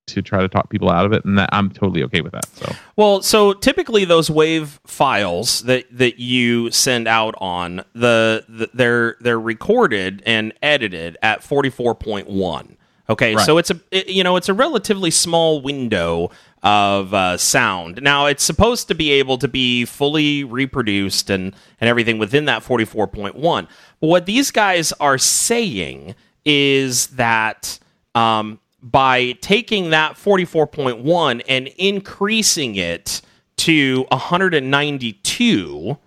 to 0.07 0.21
try 0.21 0.39
to 0.39 0.47
talk 0.47 0.69
people 0.69 0.89
out 0.89 1.05
of 1.05 1.11
it, 1.11 1.25
and 1.25 1.37
that 1.37 1.49
I'm 1.51 1.69
totally 1.69 2.01
okay 2.03 2.21
with 2.21 2.31
that. 2.31 2.47
So, 2.55 2.73
Well, 2.95 3.21
so 3.21 3.51
typically 3.51 4.05
those 4.05 4.31
wave 4.31 4.79
files 4.85 5.63
that 5.63 5.85
that 5.91 6.17
you 6.17 6.71
send 6.71 7.09
out 7.09 7.35
on 7.39 7.83
the, 7.93 8.45
the 8.47 8.69
they're 8.73 9.17
they're 9.19 9.39
recorded 9.39 10.23
and 10.25 10.53
edited 10.61 11.17
at 11.21 11.41
44.1. 11.41 12.76
Okay, 13.09 13.35
Right. 13.35 13.45
so 13.45 13.57
it's 13.57 13.69
a 13.71 13.79
it- 13.91 14.09
you 14.09 14.23
know 14.23 14.35
it's 14.35 14.49
a 14.49 14.53
relatively 14.53 15.11
small 15.11 15.61
window 15.61 16.29
of 16.63 17.13
uh, 17.13 17.37
sound. 17.37 18.01
Now 18.01 18.25
it's 18.25 18.43
supposed 18.43 18.87
to 18.89 18.95
be 18.95 19.11
able 19.11 19.37
to 19.37 19.47
be 19.47 19.85
fully 19.85 20.43
reproduced 20.43 21.29
and 21.29 21.53
and 21.79 21.89
everything 21.89 22.17
within 22.19 22.45
that 22.45 22.63
44.1. 22.63 23.67
But 24.01 24.07
what 24.07 24.25
these 24.25 24.51
guys 24.51 24.91
are 24.99 25.17
saying 25.17 26.15
is 26.43 27.07
that 27.07 27.79
um, 28.15 28.59
by 28.81 29.33
taking 29.41 29.91
that 29.91 30.13
44.1 30.15 31.41
and 31.47 31.67
increasing 31.77 32.75
it 32.75 33.21
to 33.57 34.05
192 34.11 35.97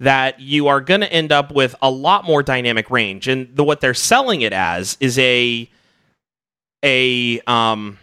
that 0.00 0.40
you 0.40 0.66
are 0.68 0.80
going 0.80 1.00
to 1.00 1.12
end 1.12 1.32
up 1.32 1.52
with 1.52 1.74
a 1.80 1.90
lot 1.90 2.24
more 2.24 2.42
dynamic 2.42 2.90
range 2.90 3.28
and 3.28 3.54
the 3.56 3.64
what 3.64 3.80
they're 3.80 3.94
selling 3.94 4.40
it 4.42 4.52
as 4.52 4.96
is 5.00 5.18
a 5.18 5.68
a 6.84 7.40
um 7.46 7.98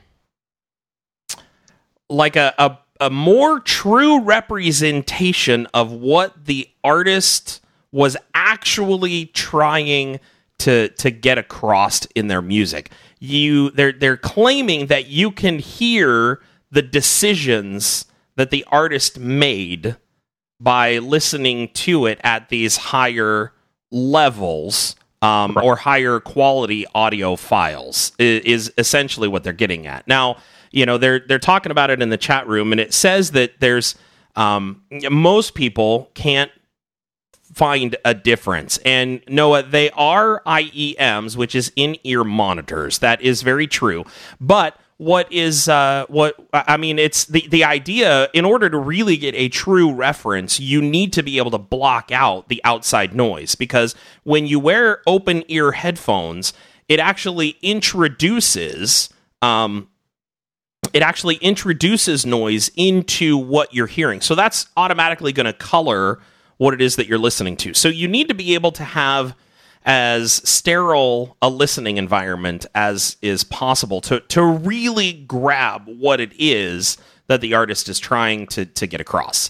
like 2.09 2.35
a 2.35 2.53
a, 2.57 2.77
a 2.99 3.09
more 3.09 3.59
true 3.61 4.21
representation 4.21 5.67
of 5.73 5.91
what 5.91 6.45
the 6.45 6.69
artist 6.83 7.61
was 7.91 8.17
actually 8.33 9.27
trying 9.27 10.19
to 10.57 10.89
to 10.89 11.11
get 11.11 11.37
across 11.37 12.05
in 12.07 12.27
their 12.27 12.41
music. 12.41 12.91
You 13.19 13.71
they're 13.71 13.91
they're 13.91 14.17
claiming 14.17 14.87
that 14.87 15.07
you 15.07 15.31
can 15.31 15.59
hear 15.59 16.41
the 16.71 16.81
decisions 16.81 18.05
that 18.35 18.49
the 18.49 18.65
artist 18.71 19.19
made 19.19 19.97
by 20.59 20.99
listening 20.99 21.69
to 21.69 22.05
it 22.05 22.19
at 22.23 22.49
these 22.49 22.77
higher 22.77 23.53
levels 23.91 24.95
um, 25.21 25.57
or 25.61 25.75
higher 25.75 26.19
quality 26.19 26.85
audio 26.95 27.35
files 27.35 28.11
i- 28.19 28.23
is, 28.23 28.71
essentially 28.77 29.27
what 29.27 29.43
they're 29.43 29.53
getting 29.53 29.87
at. 29.87 30.07
Now, 30.07 30.37
you 30.71 30.85
know 30.85 30.97
they're 30.97 31.19
they're 31.19 31.39
talking 31.39 31.71
about 31.71 31.89
it 31.89 32.01
in 32.01 32.09
the 32.09 32.17
chat 32.17 32.47
room, 32.47 32.71
and 32.71 32.79
it 32.81 32.93
says 32.93 33.31
that 33.31 33.59
there's 33.59 33.95
um, 34.35 34.81
most 35.09 35.53
people 35.53 36.09
can't 36.13 36.51
find 37.53 37.95
a 38.05 38.13
difference. 38.13 38.77
And 38.85 39.21
Noah, 39.27 39.63
they 39.63 39.89
are 39.91 40.41
IEMs, 40.45 41.35
which 41.35 41.53
is 41.55 41.71
in 41.75 41.97
ear 42.05 42.23
monitors. 42.23 42.99
That 42.99 43.21
is 43.21 43.41
very 43.41 43.67
true. 43.67 44.05
But 44.39 44.79
what 45.01 45.33
is 45.33 45.67
uh, 45.67 46.05
what 46.09 46.35
I 46.53 46.77
mean? 46.77 46.99
It's 46.99 47.25
the 47.25 47.47
the 47.47 47.63
idea. 47.63 48.29
In 48.35 48.45
order 48.45 48.69
to 48.69 48.77
really 48.77 49.17
get 49.17 49.33
a 49.33 49.49
true 49.49 49.91
reference, 49.91 50.59
you 50.59 50.79
need 50.79 51.11
to 51.13 51.23
be 51.23 51.39
able 51.39 51.49
to 51.49 51.57
block 51.57 52.11
out 52.11 52.49
the 52.49 52.61
outside 52.63 53.15
noise 53.15 53.55
because 53.55 53.95
when 54.25 54.45
you 54.45 54.59
wear 54.59 55.01
open 55.07 55.43
ear 55.47 55.71
headphones, 55.71 56.53
it 56.87 56.99
actually 56.99 57.57
introduces 57.63 59.09
um, 59.41 59.89
it 60.93 61.01
actually 61.01 61.37
introduces 61.37 62.23
noise 62.23 62.69
into 62.75 63.39
what 63.39 63.73
you're 63.73 63.87
hearing. 63.87 64.21
So 64.21 64.35
that's 64.35 64.67
automatically 64.77 65.31
going 65.31 65.47
to 65.47 65.53
color 65.53 66.19
what 66.57 66.75
it 66.75 66.81
is 66.81 66.97
that 66.97 67.07
you're 67.07 67.17
listening 67.17 67.57
to. 67.57 67.73
So 67.73 67.87
you 67.87 68.07
need 68.07 68.27
to 68.27 68.35
be 68.35 68.53
able 68.53 68.71
to 68.73 68.83
have 68.83 69.35
as 69.85 70.33
sterile 70.47 71.35
a 71.41 71.49
listening 71.49 71.97
environment 71.97 72.65
as 72.75 73.17
is 73.21 73.43
possible 73.43 74.01
to 74.01 74.19
to 74.19 74.43
really 74.43 75.13
grab 75.13 75.83
what 75.87 76.19
it 76.19 76.31
is 76.37 76.97
that 77.27 77.41
the 77.41 77.53
artist 77.53 77.89
is 77.89 77.99
trying 77.99 78.45
to 78.47 78.65
to 78.65 78.85
get 78.85 79.01
across. 79.01 79.49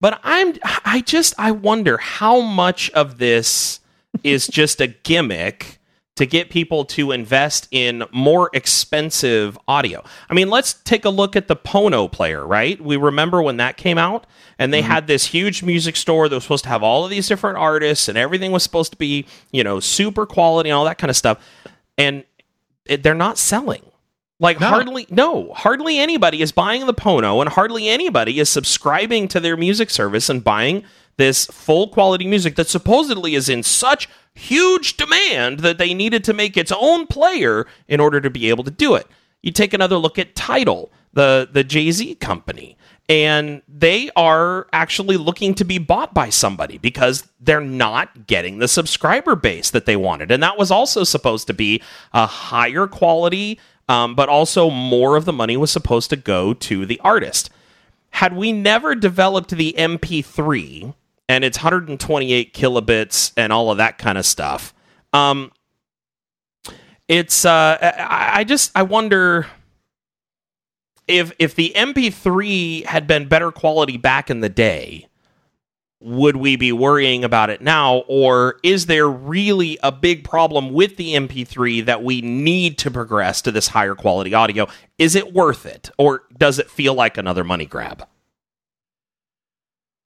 But 0.00 0.20
I'm 0.24 0.54
I 0.84 1.02
just 1.02 1.34
I 1.38 1.52
wonder 1.52 1.98
how 1.98 2.40
much 2.40 2.90
of 2.90 3.18
this 3.18 3.80
is 4.24 4.46
just 4.46 4.80
a 4.80 4.88
gimmick 4.88 5.78
to 6.22 6.26
get 6.26 6.50
people 6.50 6.84
to 6.84 7.10
invest 7.10 7.66
in 7.72 8.04
more 8.12 8.48
expensive 8.52 9.58
audio. 9.66 10.04
I 10.30 10.34
mean, 10.34 10.50
let's 10.50 10.74
take 10.74 11.04
a 11.04 11.10
look 11.10 11.34
at 11.34 11.48
the 11.48 11.56
Pono 11.56 12.10
player, 12.10 12.46
right? 12.46 12.80
We 12.80 12.96
remember 12.96 13.42
when 13.42 13.56
that 13.56 13.76
came 13.76 13.98
out 13.98 14.24
and 14.56 14.72
they 14.72 14.82
mm-hmm. 14.82 14.92
had 14.92 15.08
this 15.08 15.26
huge 15.26 15.64
music 15.64 15.96
store 15.96 16.28
that 16.28 16.34
was 16.36 16.44
supposed 16.44 16.62
to 16.62 16.70
have 16.70 16.84
all 16.84 17.04
of 17.04 17.10
these 17.10 17.26
different 17.26 17.58
artists 17.58 18.06
and 18.06 18.16
everything 18.16 18.52
was 18.52 18.62
supposed 18.62 18.92
to 18.92 18.98
be, 18.98 19.26
you 19.50 19.64
know, 19.64 19.80
super 19.80 20.24
quality 20.24 20.70
and 20.70 20.76
all 20.76 20.84
that 20.84 20.96
kind 20.96 21.10
of 21.10 21.16
stuff. 21.16 21.44
And 21.98 22.22
it, 22.86 23.02
they're 23.02 23.14
not 23.14 23.36
selling. 23.36 23.82
Like 24.38 24.60
No. 24.60 24.68
hardly 24.68 25.08
no, 25.10 25.52
hardly 25.54 25.98
anybody 25.98 26.40
is 26.40 26.52
buying 26.52 26.86
the 26.86 26.94
Pono 26.94 27.40
and 27.40 27.48
hardly 27.48 27.88
anybody 27.88 28.38
is 28.38 28.48
subscribing 28.48 29.26
to 29.28 29.40
their 29.40 29.56
music 29.56 29.90
service 29.90 30.28
and 30.28 30.44
buying 30.44 30.84
this 31.16 31.46
full 31.46 31.88
quality 31.88 32.26
music 32.26 32.56
that 32.56 32.68
supposedly 32.68 33.34
is 33.34 33.48
in 33.48 33.62
such 33.62 34.08
huge 34.34 34.96
demand 34.96 35.60
that 35.60 35.78
they 35.78 35.94
needed 35.94 36.24
to 36.24 36.32
make 36.32 36.56
its 36.56 36.72
own 36.72 37.06
player 37.06 37.66
in 37.88 38.00
order 38.00 38.20
to 38.20 38.30
be 38.30 38.48
able 38.48 38.64
to 38.64 38.70
do 38.70 38.94
it. 38.94 39.06
You 39.42 39.52
take 39.52 39.74
another 39.74 39.96
look 39.96 40.18
at 40.18 40.34
Tidal, 40.34 40.90
the 41.12 41.48
the 41.50 41.64
Jay 41.64 41.90
Z 41.90 42.14
company, 42.16 42.76
and 43.08 43.60
they 43.68 44.10
are 44.16 44.68
actually 44.72 45.16
looking 45.16 45.54
to 45.54 45.64
be 45.64 45.78
bought 45.78 46.14
by 46.14 46.30
somebody 46.30 46.78
because 46.78 47.28
they're 47.40 47.60
not 47.60 48.26
getting 48.26 48.58
the 48.58 48.68
subscriber 48.68 49.34
base 49.34 49.70
that 49.70 49.84
they 49.84 49.96
wanted, 49.96 50.30
and 50.30 50.42
that 50.42 50.58
was 50.58 50.70
also 50.70 51.04
supposed 51.04 51.48
to 51.48 51.54
be 51.54 51.82
a 52.12 52.26
higher 52.26 52.86
quality, 52.86 53.58
um, 53.88 54.14
but 54.14 54.28
also 54.28 54.70
more 54.70 55.16
of 55.16 55.24
the 55.24 55.32
money 55.32 55.56
was 55.56 55.70
supposed 55.70 56.08
to 56.10 56.16
go 56.16 56.54
to 56.54 56.86
the 56.86 57.00
artist. 57.00 57.50
Had 58.10 58.36
we 58.36 58.52
never 58.52 58.94
developed 58.94 59.50
the 59.50 59.74
MP3 59.76 60.94
and 61.32 61.44
it's 61.44 61.56
128 61.56 62.52
kilobits 62.52 63.32
and 63.38 63.54
all 63.54 63.70
of 63.70 63.78
that 63.78 63.96
kind 63.96 64.18
of 64.18 64.26
stuff. 64.26 64.74
Um, 65.14 65.50
it's 67.08 67.46
uh, 67.46 67.78
I, 67.80 68.40
I 68.40 68.44
just 68.44 68.70
I 68.74 68.82
wonder 68.82 69.46
if 71.08 71.32
if 71.38 71.54
the 71.54 71.72
MP3 71.74 72.84
had 72.84 73.06
been 73.06 73.28
better 73.28 73.50
quality 73.50 73.96
back 73.96 74.28
in 74.28 74.40
the 74.40 74.50
day, 74.50 75.06
would 76.00 76.36
we 76.36 76.56
be 76.56 76.70
worrying 76.70 77.24
about 77.24 77.48
it 77.48 77.62
now, 77.62 78.04
or 78.08 78.60
is 78.62 78.84
there 78.84 79.08
really 79.08 79.78
a 79.82 79.90
big 79.90 80.24
problem 80.24 80.74
with 80.74 80.98
the 80.98 81.14
MP3 81.14 81.86
that 81.86 82.04
we 82.04 82.20
need 82.20 82.76
to 82.76 82.90
progress 82.90 83.40
to 83.40 83.50
this 83.50 83.68
higher 83.68 83.94
quality 83.94 84.34
audio? 84.34 84.66
Is 84.98 85.14
it 85.14 85.32
worth 85.32 85.64
it, 85.64 85.90
or 85.96 86.24
does 86.36 86.58
it 86.58 86.70
feel 86.70 86.92
like 86.92 87.16
another 87.16 87.42
money 87.42 87.64
grab? 87.64 88.06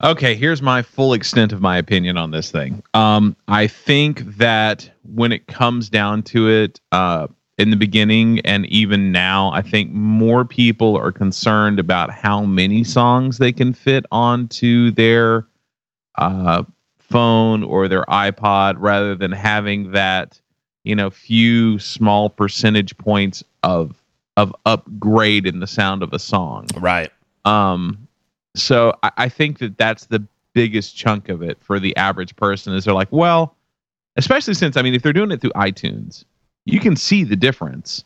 Okay, 0.03 0.35
here's 0.35 0.61
my 0.61 0.83
full 0.83 1.13
extent 1.13 1.51
of 1.51 1.61
my 1.61 1.77
opinion 1.77 2.17
on 2.17 2.31
this 2.31 2.51
thing. 2.51 2.83
Um, 2.93 3.35
I 3.47 3.65
think 3.65 4.21
that 4.37 4.89
when 5.03 5.31
it 5.31 5.47
comes 5.47 5.89
down 5.89 6.21
to 6.23 6.49
it, 6.49 6.79
uh, 6.91 7.27
in 7.57 7.71
the 7.71 7.75
beginning 7.75 8.39
and 8.41 8.65
even 8.67 9.11
now, 9.11 9.51
I 9.51 9.61
think 9.61 9.91
more 9.91 10.45
people 10.45 10.95
are 10.95 11.11
concerned 11.11 11.79
about 11.79 12.11
how 12.11 12.43
many 12.43 12.83
songs 12.83 13.39
they 13.39 13.51
can 13.51 13.73
fit 13.73 14.05
onto 14.11 14.91
their 14.91 15.47
uh, 16.19 16.63
phone 16.99 17.63
or 17.63 17.87
their 17.87 18.03
iPod 18.03 18.75
rather 18.77 19.15
than 19.15 19.31
having 19.31 19.91
that, 19.91 20.39
you 20.83 20.95
know, 20.95 21.09
few 21.09 21.79
small 21.79 22.29
percentage 22.29 22.95
points 22.97 23.43
of 23.63 23.95
of 24.35 24.55
upgrade 24.67 25.47
in 25.47 25.59
the 25.59 25.65
sound 25.65 26.03
of 26.03 26.13
a 26.13 26.19
song. 26.19 26.67
Right. 26.79 27.11
Um, 27.43 28.06
so 28.59 28.93
I, 29.03 29.11
I 29.17 29.29
think 29.29 29.59
that 29.59 29.77
that's 29.77 30.05
the 30.05 30.25
biggest 30.53 30.95
chunk 30.95 31.29
of 31.29 31.41
it 31.41 31.57
for 31.61 31.79
the 31.79 31.95
average 31.97 32.35
person 32.35 32.73
is 32.73 32.85
they're 32.85 32.93
like, 32.93 33.11
well, 33.11 33.55
especially 34.15 34.53
since 34.53 34.75
I 34.75 34.81
mean, 34.81 34.95
if 34.95 35.03
they're 35.03 35.13
doing 35.13 35.31
it 35.31 35.41
through 35.41 35.51
iTunes, 35.51 36.25
you 36.65 36.79
can 36.79 36.95
see 36.95 37.23
the 37.23 37.35
difference. 37.35 38.03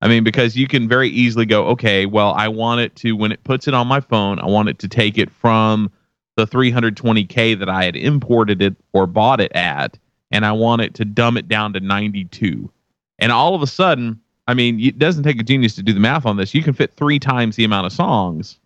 I 0.00 0.08
mean, 0.08 0.22
because 0.22 0.56
you 0.56 0.68
can 0.68 0.88
very 0.88 1.08
easily 1.08 1.44
go, 1.44 1.66
okay, 1.66 2.06
well, 2.06 2.32
I 2.34 2.48
want 2.48 2.80
it 2.80 2.94
to 2.96 3.12
when 3.12 3.32
it 3.32 3.42
puts 3.42 3.66
it 3.66 3.74
on 3.74 3.88
my 3.88 4.00
phone, 4.00 4.38
I 4.38 4.46
want 4.46 4.68
it 4.68 4.78
to 4.80 4.88
take 4.88 5.18
it 5.18 5.30
from 5.30 5.90
the 6.36 6.46
320k 6.46 7.58
that 7.58 7.68
I 7.68 7.84
had 7.84 7.96
imported 7.96 8.62
it 8.62 8.76
or 8.92 9.08
bought 9.08 9.40
it 9.40 9.50
at, 9.56 9.98
and 10.30 10.46
I 10.46 10.52
want 10.52 10.82
it 10.82 10.94
to 10.94 11.04
dumb 11.04 11.36
it 11.36 11.48
down 11.48 11.72
to 11.72 11.80
92. 11.80 12.70
And 13.18 13.32
all 13.32 13.56
of 13.56 13.62
a 13.62 13.66
sudden, 13.66 14.20
I 14.46 14.54
mean, 14.54 14.78
it 14.78 15.00
doesn't 15.00 15.24
take 15.24 15.40
a 15.40 15.42
genius 15.42 15.74
to 15.74 15.82
do 15.82 15.92
the 15.92 15.98
math 15.98 16.24
on 16.24 16.36
this. 16.36 16.54
You 16.54 16.62
can 16.62 16.74
fit 16.74 16.94
three 16.94 17.18
times 17.18 17.56
the 17.56 17.64
amount 17.64 17.86
of 17.86 17.92
songs 17.92 18.60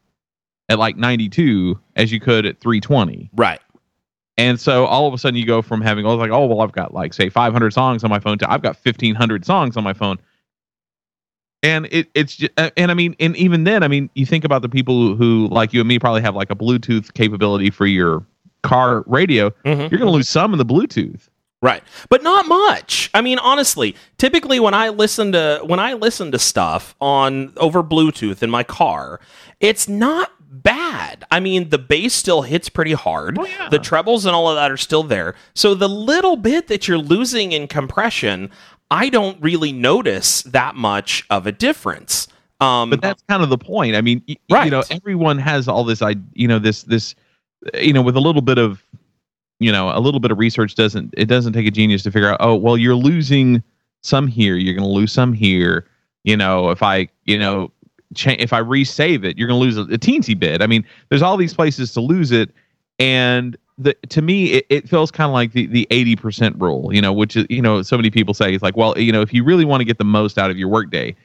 at 0.69 0.79
like 0.79 0.97
92 0.97 1.79
as 1.97 2.13
you 2.13 2.21
could 2.21 2.47
at 2.47 2.61
320. 2.61 3.31
Right. 3.35 3.61
And 4.39 4.59
so 4.59 4.87
all 4.87 5.07
of 5.07 5.15
a 5.15 5.19
sudden 5.19 5.37
you 5.37 5.45
go 5.45 5.61
from 5.61 5.83
having, 5.83 6.07
oh, 6.07 6.15
like, 6.15 6.31
oh, 6.31 6.47
well, 6.47 6.63
I've 6.63 6.73
got 6.73 6.95
like, 6.95 7.13
say, 7.13 7.29
500 7.29 7.73
songs 7.73 8.03
on 8.03 8.11
my 8.11 8.19
phone 8.19 8.39
to 8.39 8.51
I've 8.51 8.63
got 8.63 8.77
1,500 8.83 9.45
songs 9.45 9.77
on 9.77 9.85
my 9.85 9.93
phone. 9.93 10.19
And 11.63 11.87
it, 11.93 12.09
it's 12.15 12.37
just, 12.37 12.53
and 12.77 12.91
I 12.91 12.95
mean, 12.95 13.15
and 13.21 13.37
even 13.37 13.65
then, 13.65 13.83
I 13.85 13.89
mean, 13.89 14.11
you 14.15 14.27
think 14.27 14.45
about 14.45 14.63
the 14.63 14.69
people 14.69 15.15
who, 15.15 15.47
like 15.49 15.73
you 15.73 15.81
and 15.81 15.89
me, 15.89 15.99
probably 15.99 16.23
have 16.23 16.35
like 16.35 16.51
a 16.51 16.57
Bluetooth 16.57 17.15
capability 17.15 17.71
for 17.71 17.87
your 17.87 18.25
car 18.63 19.05
radio. 19.07 19.51
Mhm. 19.65 19.91
You're 19.91 19.99
going 19.99 20.11
to 20.11 20.11
lose 20.11 20.29
some 20.29 20.53
in 20.53 20.59
the 20.59 20.67
Bluetooth. 20.67 21.29
Right. 21.63 21.83
But 22.09 22.23
not 22.25 22.47
much. 22.49 23.09
I 23.15 23.21
mean, 23.21 23.39
honestly, 23.39 23.95
typically 24.19 24.59
when 24.61 24.75
I 24.75 24.89
listen 24.89 25.33
to 25.33 25.61
when 25.65 25.79
I 25.79 25.93
listen 25.95 26.33
to 26.33 26.39
stuff 26.39 26.95
on 27.01 27.53
over 27.57 27.83
Bluetooth 27.85 28.43
in 28.43 28.51
my 28.51 28.65
car, 28.65 29.21
it's 29.61 29.89
not 29.89 30.33
bad. 30.41 31.25
I 31.31 31.39
mean, 31.41 31.71
the 31.71 31.79
bass 31.79 32.13
still 32.15 32.43
hits 32.43 32.69
pretty 32.69 32.93
hard. 32.93 33.39
Oh, 33.39 33.47
yeah. 33.47 33.69
The 33.69 33.79
trebles 33.79 34.27
and 34.27 34.35
all 34.35 34.49
of 34.49 34.57
that 34.57 34.71
are 34.71 34.77
still 34.77 35.03
there. 35.05 35.35
So 35.55 35.75
the 35.75 35.89
little 35.89 36.37
bit 36.37 36.67
that 36.67 36.89
you're 36.89 36.99
losing 36.99 37.53
in 37.53 37.69
compression, 37.69 38.51
I 38.91 39.09
don't 39.09 39.41
really 39.41 39.73
notice 39.73 40.43
that 40.43 40.75
much 40.75 41.25
of 41.31 41.47
a 41.47 41.53
difference. 41.53 42.29
Um, 42.61 42.91
but 42.91 43.01
that's 43.01 43.23
kind 43.29 43.43
of 43.43 43.49
the 43.51 43.59
point. 43.59 43.97
I 43.97 44.01
mean, 44.03 44.23
y- 44.29 44.37
Right. 44.51 44.65
you 44.67 44.71
know, 44.71 44.83
everyone 44.91 45.39
has 45.39 45.69
all 45.69 45.85
this, 45.85 46.03
I, 46.03 46.17
you 46.35 46.47
know, 46.49 46.59
this, 46.59 46.83
this, 46.83 47.15
you 47.75 47.93
know, 47.93 48.03
with 48.03 48.15
a 48.17 48.21
little 48.21 48.43
bit 48.43 48.59
of, 48.59 48.85
you 49.63 49.73
know, 49.73 49.91
a 49.97 50.01
little 50.01 50.21
bit 50.21 50.31
of 50.31 50.39
research 50.39 50.75
doesn't, 50.75 51.15
it 51.17 51.27
doesn't 51.27 51.53
take 51.53 51.67
a 51.67 51.71
genius 51.71 52.03
to 52.05 52.11
figure 52.11 52.29
out, 52.31 52.39
oh, 52.41 52.55
well, 52.55 52.77
you're 52.77 52.95
losing 52.95 53.63
some 54.03 54.27
here, 54.27 54.57
you're 54.57 54.75
going 54.75 54.87
to 54.87 54.93
lose 54.93 55.13
some 55.13 55.33
here. 55.33 55.87
You 56.25 56.37
know, 56.37 56.71
if 56.71 56.83
I, 56.83 57.09
you 57.25 57.39
know, 57.39 57.71
cha- 58.15 58.37
if 58.39 58.53
I 58.53 58.61
resave 58.61 59.25
it, 59.25 59.39
you're 59.39 59.49
going 59.49 59.61
to 59.61 59.65
lose 59.65 59.77
a, 59.77 59.83
a 59.95 59.99
teensy 59.99 60.39
bit. 60.39 60.63
I 60.63 60.67
mean, 60.67 60.85
there's 61.09 61.23
all 61.23 61.37
these 61.37 61.55
places 61.55 61.93
to 61.95 62.01
lose 62.01 62.31
it, 62.33 62.51
and 62.99 63.57
the 63.79 63.95
to 64.11 64.23
me, 64.23 64.53
it, 64.53 64.67
it 64.69 64.89
feels 64.89 65.11
kind 65.11 65.29
of 65.29 65.33
like 65.33 65.53
the 65.53 65.67
the 65.67 65.87
eighty 65.91 66.15
percent 66.15 66.57
rule. 66.61 66.95
You 66.95 67.01
know, 67.01 67.13
which 67.13 67.37
is 67.37 67.47
you 67.51 67.63
know, 67.63 67.83
so 67.83 67.97
many 67.97 68.11
people 68.11 68.35
say 68.35 68.55
it's 68.55 68.63
like, 68.63 68.77
well, 68.77 68.97
you 68.99 69.11
know, 69.11 69.21
if 69.23 69.33
you 69.33 69.43
really 69.43 69.65
want 69.65 69.81
to 69.81 69.85
get 69.85 69.99
the 69.99 70.05
most 70.05 70.39
out 70.39 70.51
of 70.51 70.57
your 70.59 70.69
workday, 70.69 71.17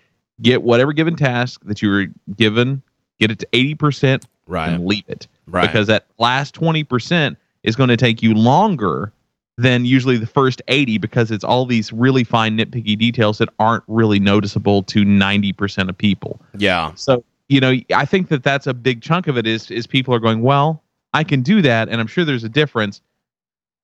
get 0.41 0.63
whatever 0.63 0.93
given 0.93 1.15
task 1.15 1.62
that 1.65 1.82
you 1.82 1.89
were 1.89 2.06
given, 2.36 2.82
get 3.19 3.30
it 3.32 3.39
to 3.39 3.47
eighty 3.54 3.76
percent, 3.76 4.26
Right. 4.47 4.69
and 4.69 4.86
leave 4.86 5.04
it, 5.08 5.28
Right. 5.45 5.67
Because 5.67 5.88
that 5.88 6.08
last 6.17 6.54
twenty 6.56 6.84
percent 6.84 7.38
is 7.67 7.75
going 7.75 7.89
to 7.89 7.97
take 7.97 8.23
you 8.23 8.34
longer 8.34 9.12
than 9.58 9.86
usually 9.86 10.17
the 10.17 10.27
first 10.27 10.62
80 10.67 10.97
because 10.99 11.32
it's 11.32 11.43
all 11.43 11.65
these 11.65 11.91
really 11.91 12.23
fine 12.23 12.58
nitpicky 12.58 12.97
details 12.97 13.39
that 13.39 13.49
aren't 13.60 13.84
really 13.88 14.19
noticeable 14.19 14.84
to 14.84 15.03
90% 15.03 15.89
of 15.89 15.97
people. 15.97 16.39
yeah. 16.58 16.93
So, 16.95 17.23
you 17.49 17.60
know, 17.60 17.73
I 17.95 18.06
think 18.06 18.30
that 18.30 18.43
that's 18.43 18.67
a 18.67 18.73
big 18.73 19.01
chunk 19.01 19.27
of 19.27 19.38
it 19.38 19.47
is 19.47 19.71
is 19.71 19.88
people 19.88 20.13
are 20.13 20.19
going, 20.19 20.41
"Well, 20.41 20.84
I 21.13 21.23
can 21.23 21.41
do 21.41 21.62
that 21.62 21.88
and 21.89 21.99
I'm 22.01 22.08
sure 22.08 22.25
there's 22.25 22.43
a 22.43 22.49
difference." 22.49 23.01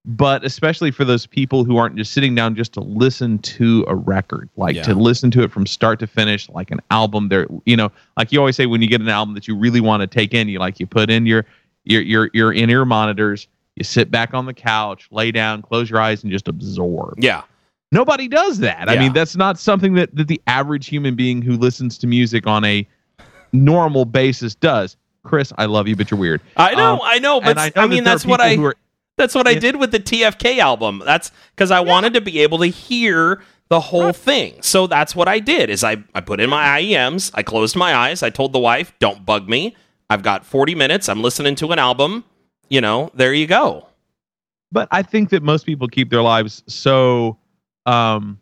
But 0.05 0.43
especially 0.43 0.91
for 0.91 1.05
those 1.05 1.25
people 1.25 1.63
who 1.63 1.77
aren't 1.77 1.95
just 1.95 2.11
sitting 2.11 2.35
down 2.35 2.55
just 2.55 2.73
to 2.73 2.81
listen 2.81 3.39
to 3.39 3.85
a 3.87 3.95
record, 3.95 4.49
like 4.57 4.75
Yeah. 4.75 4.83
to 4.83 4.95
listen 4.95 5.31
to 5.31 5.43
it 5.43 5.51
from 5.51 5.65
start 5.65 5.97
to 5.99 6.07
finish, 6.07 6.49
like 6.49 6.71
an 6.71 6.81
album. 6.91 7.29
There, 7.29 7.47
you 7.65 7.77
know, 7.77 7.89
like 8.17 8.33
you 8.33 8.39
always 8.39 8.57
say, 8.57 8.65
when 8.65 8.81
you 8.81 8.89
get 8.89 8.99
an 8.99 9.07
album 9.07 9.33
that 9.35 9.47
you 9.47 9.55
really 9.55 9.79
want 9.79 10.01
to 10.01 10.07
take 10.07 10.33
in, 10.33 10.49
you 10.49 10.59
like 10.59 10.79
you 10.81 10.85
put 10.85 11.09
in 11.09 11.25
your 11.25 11.45
your 11.85 12.01
your 12.01 12.29
your 12.33 12.51
in 12.51 12.69
ear 12.69 12.83
monitors, 12.83 13.47
you 13.75 13.83
sit 13.83 14.11
back 14.11 14.33
on 14.33 14.45
the 14.45 14.53
couch, 14.53 15.07
lay 15.11 15.31
down, 15.31 15.61
close 15.61 15.89
your 15.89 15.99
eyes, 15.99 16.23
and 16.23 16.31
just 16.31 16.47
absorb. 16.47 17.15
Yeah. 17.17 17.43
Nobody 17.91 18.27
does 18.27 18.59
that. 18.59 18.89
I 18.89 18.97
mean, 18.97 19.13
that's 19.13 19.35
not 19.35 19.59
something 19.59 19.93
that, 19.95 20.15
that 20.15 20.27
the 20.27 20.41
average 20.47 20.87
human 20.87 21.15
being 21.15 21.41
who 21.41 21.57
listens 21.57 21.97
to 21.99 22.07
music 22.07 22.47
on 22.47 22.65
a 22.65 22.87
normal 23.51 24.05
basis 24.05 24.55
does. 24.55 24.97
Chris, 25.23 25.53
I 25.57 25.65
love 25.65 25.87
you, 25.87 25.95
but 25.95 26.11
you're 26.11 26.19
weird. 26.19 26.41
I 26.57 26.75
know, 26.75 26.93
Um, 26.95 26.99
I 27.03 27.19
know, 27.19 27.39
but 27.39 27.57
I 27.57 27.65
I, 27.65 27.65
know 27.67 27.71
that 27.75 27.89
mean 27.89 28.01
are 28.01 28.05
that's 28.05 28.25
what 28.25 28.41
I 28.41 28.57
are- 28.57 28.75
that's 29.15 29.35
what 29.35 29.47
I 29.47 29.53
did 29.53 29.75
with 29.75 29.91
the 29.91 29.99
TFK 29.99 30.57
album. 30.57 31.01
That's 31.05 31.31
because 31.55 31.69
I 31.69 31.79
wanted 31.81 32.15
to 32.15 32.21
be 32.21 32.39
able 32.39 32.57
to 32.59 32.65
hear 32.65 33.41
the 33.69 33.79
whole 33.79 34.11
thing. 34.11 34.55
So 34.61 34.87
that's 34.87 35.15
what 35.15 35.27
I 35.27 35.37
did. 35.39 35.69
Is 35.69 35.83
I 35.83 35.97
I 36.15 36.21
put 36.21 36.39
in 36.39 36.49
my 36.49 36.81
IEMs, 36.81 37.29
I 37.35 37.43
closed 37.43 37.75
my 37.75 37.93
eyes, 37.95 38.23
I 38.23 38.31
told 38.31 38.53
the 38.53 38.59
wife, 38.59 38.91
"Don't 38.99 39.23
bug 39.23 39.47
me. 39.47 39.75
I've 40.09 40.23
got 40.23 40.45
40 40.45 40.73
minutes. 40.75 41.07
I'm 41.07 41.21
listening 41.21 41.55
to 41.55 41.71
an 41.71 41.79
album. 41.79 42.23
You 42.73 42.81
know, 42.81 43.11
there 43.13 43.33
you 43.35 43.45
go." 43.45 43.85
But 44.71 44.87
I 44.89 45.03
think 45.03 45.29
that 45.29 45.43
most 45.43 45.63
people 45.67 45.87
keep 45.87 46.09
their 46.09 46.23
lives 46.23 46.63
so 46.67 47.37
um 47.85 48.39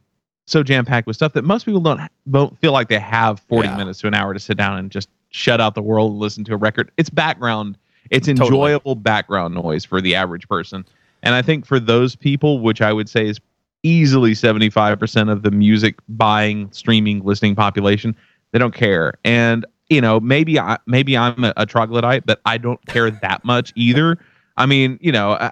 so 0.48 0.63
jam 0.63 0.86
packed 0.86 1.06
with 1.06 1.17
stuff 1.17 1.34
that 1.34 1.44
most 1.44 1.65
people 1.65 1.82
don't 1.82 2.00
don't 2.30 2.58
feel 2.60 2.72
like 2.72 2.88
they 2.88 2.98
have 3.00 3.41
40 3.41 3.67
Yeah. 3.67 3.76
minutes 3.76 4.00
to 4.00 4.08
an 4.08 4.13
hour 4.13 4.34
to 4.34 4.39
sit 4.39 4.56
down 4.58 4.78
and 4.78 4.89
just 4.89 5.10
shut 5.32 5.60
out 5.60 5.76
the 5.76 5.82
world 5.82 6.12
and 6.12 6.20
listen 6.22 6.46
to 6.46 6.54
a 6.54 6.58
record. 6.58 6.91
It's 6.96 7.10
background. 7.10 7.78
It's 8.10 8.28
Totally. 8.28 8.48
enjoyable 8.48 8.96
background 8.96 9.54
noise 9.54 9.84
for 9.84 10.00
the 10.00 10.15
average 10.15 10.48
person. 10.48 10.86
And 11.24 11.36
I 11.36 11.41
think 11.41 11.65
for 11.65 11.80
those 11.80 12.15
people, 12.15 12.60
which 12.62 12.82
I 12.82 12.94
would 12.94 13.10
say 13.10 13.28
is 13.28 13.39
easily 13.84 14.32
75% 14.32 15.30
of 15.30 15.41
the 15.44 15.52
music 15.52 15.96
buying, 16.08 16.70
streaming, 16.72 17.22
listening 17.24 17.56
population, 17.56 18.15
they 18.52 18.60
don't 18.60 18.74
care. 18.74 19.13
And 19.26 19.65
you 19.91 19.99
know, 19.99 20.21
maybe 20.21 20.58
I 20.58 20.77
maybe 20.88 21.17
I'm 21.17 21.43
a, 21.43 21.54
a 21.58 21.65
troglodyte, 21.65 22.25
but 22.25 22.39
I 22.45 22.58
don't 22.58 22.84
care 22.88 23.12
that 23.12 23.43
much 23.43 23.73
either. 23.75 24.17
I 24.56 24.65
mean, 24.65 24.97
you 25.01 25.12
know, 25.12 25.34
uh, 25.34 25.51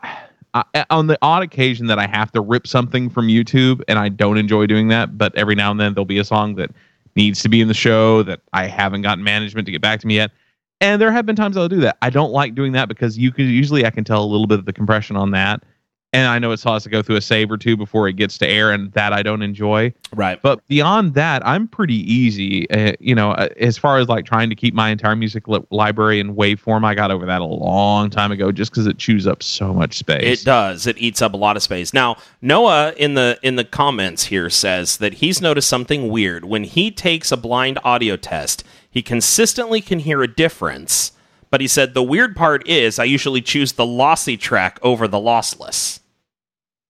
I, 0.54 0.86
on 0.90 1.08
the 1.08 1.18
odd 1.22 1.44
occasion 1.44 1.88
that 1.88 2.00
I 2.00 2.08
have 2.08 2.32
to 2.32 2.42
rip 2.42 2.66
something 2.66 3.10
from 3.10 3.28
YouTube, 3.28 3.82
and 3.90 4.00
I 4.00 4.08
don't 4.08 4.38
enjoy 4.38 4.66
doing 4.66 4.88
that, 4.88 5.18
but 5.18 5.36
every 5.36 5.56
now 5.56 5.72
and 5.72 5.80
then 5.80 5.94
there'll 5.94 6.06
be 6.06 6.20
a 6.20 6.24
song 6.24 6.56
that 6.56 6.72
needs 7.18 7.42
to 7.42 7.50
be 7.50 7.60
in 7.60 7.68
the 7.68 7.74
show 7.74 8.24
that 8.24 8.40
I 8.54 8.68
haven't 8.68 9.02
gotten 9.02 9.26
management 9.26 9.66
to 9.66 9.74
get 9.74 9.82
back 9.82 10.00
to 10.00 10.08
me 10.08 10.16
yet. 10.16 10.32
And 10.80 11.02
there 11.02 11.12
have 11.12 11.26
been 11.26 11.36
times 11.36 11.58
I'll 11.58 11.68
do 11.68 11.82
that. 11.82 11.98
I 12.02 12.10
don't 12.10 12.32
like 12.32 12.56
doing 12.56 12.72
that 12.72 12.88
because 12.88 13.18
you 13.18 13.34
can 13.34 13.46
usually 13.46 13.86
I 13.86 13.90
can 13.90 14.06
tell 14.06 14.24
a 14.24 14.26
little 14.26 14.48
bit 14.48 14.60
of 14.60 14.66
the 14.66 14.74
compression 14.74 15.18
on 15.18 15.32
that, 15.32 15.64
and 16.12 16.28
I 16.28 16.40
know 16.40 16.52
it 16.52 16.58
still 16.58 16.74
has 16.74 16.84
to 16.84 16.90
go 16.90 17.04
through 17.04 17.18
a 17.18 17.22
save 17.22 17.52
or 17.52 17.58
two 17.58 17.78
before 17.78 18.08
it 18.08 18.14
gets 18.14 18.38
to 18.40 18.48
air, 18.48 18.72
and 18.72 18.92
that 18.94 19.14
I 19.14 19.22
don't 19.22 19.44
enjoy. 19.44 19.94
Right. 20.14 20.42
But 20.42 20.66
beyond 20.68 21.14
that, 21.14 21.46
I'm 21.46 21.68
pretty 21.68 21.98
easy. 22.12 22.70
Uh, 22.72 22.94
you 23.00 23.14
know, 23.14 23.32
uh, 23.32 23.50
as 23.58 23.78
far 23.78 24.00
as 24.00 24.08
like 24.08 24.26
trying 24.26 24.50
to 24.50 24.56
keep 24.56 24.74
my 24.74 24.90
entire 24.90 25.16
music 25.16 25.48
li- 25.48 25.64
library 25.70 26.20
in 26.20 26.36
waveform, 26.36 26.84
I 26.84 26.96
got 26.96 27.12
over 27.12 27.26
that 27.28 27.42
a 27.42 27.46
long 27.46 28.10
time 28.10 28.32
ago, 28.32 28.52
just 28.52 28.72
because 28.72 28.88
it 28.88 28.98
chews 28.98 29.28
up 29.28 29.44
so 29.44 29.72
much 29.74 29.98
space. 29.98 30.42
It 30.42 30.46
does. 30.46 30.88
It 30.88 30.98
eats 30.98 31.22
up 31.22 31.34
a 31.34 31.38
lot 31.38 31.56
of 31.56 31.64
space. 31.64 31.94
Now, 31.94 32.18
Noah 32.42 32.94
in 32.98 33.14
the 33.14 33.38
in 33.44 33.56
the 33.56 33.64
comments 33.64 34.26
here 34.26 34.50
says 34.50 34.98
that 34.98 35.16
he's 35.16 35.42
noticed 35.42 35.70
something 35.70 36.10
weird. 36.10 36.46
When 36.46 36.64
he 36.64 36.90
takes 36.90 37.32
a 37.32 37.38
blind 37.38 37.78
audio 37.84 38.16
test, 38.16 38.64
he 38.90 39.04
consistently 39.04 39.82
can 39.82 40.00
hear 40.00 40.24
a 40.24 40.28
difference. 40.28 41.12
But 41.52 41.62
he 41.62 41.68
said 41.68 41.94
the 41.94 42.04
weird 42.04 42.36
part 42.36 42.68
is 42.68 43.00
I 43.00 43.06
usually 43.06 43.42
choose 43.42 43.74
the 43.74 43.86
lossy 43.86 44.38
track 44.38 44.80
over 44.82 45.08
the 45.08 45.18
lossless. 45.18 45.99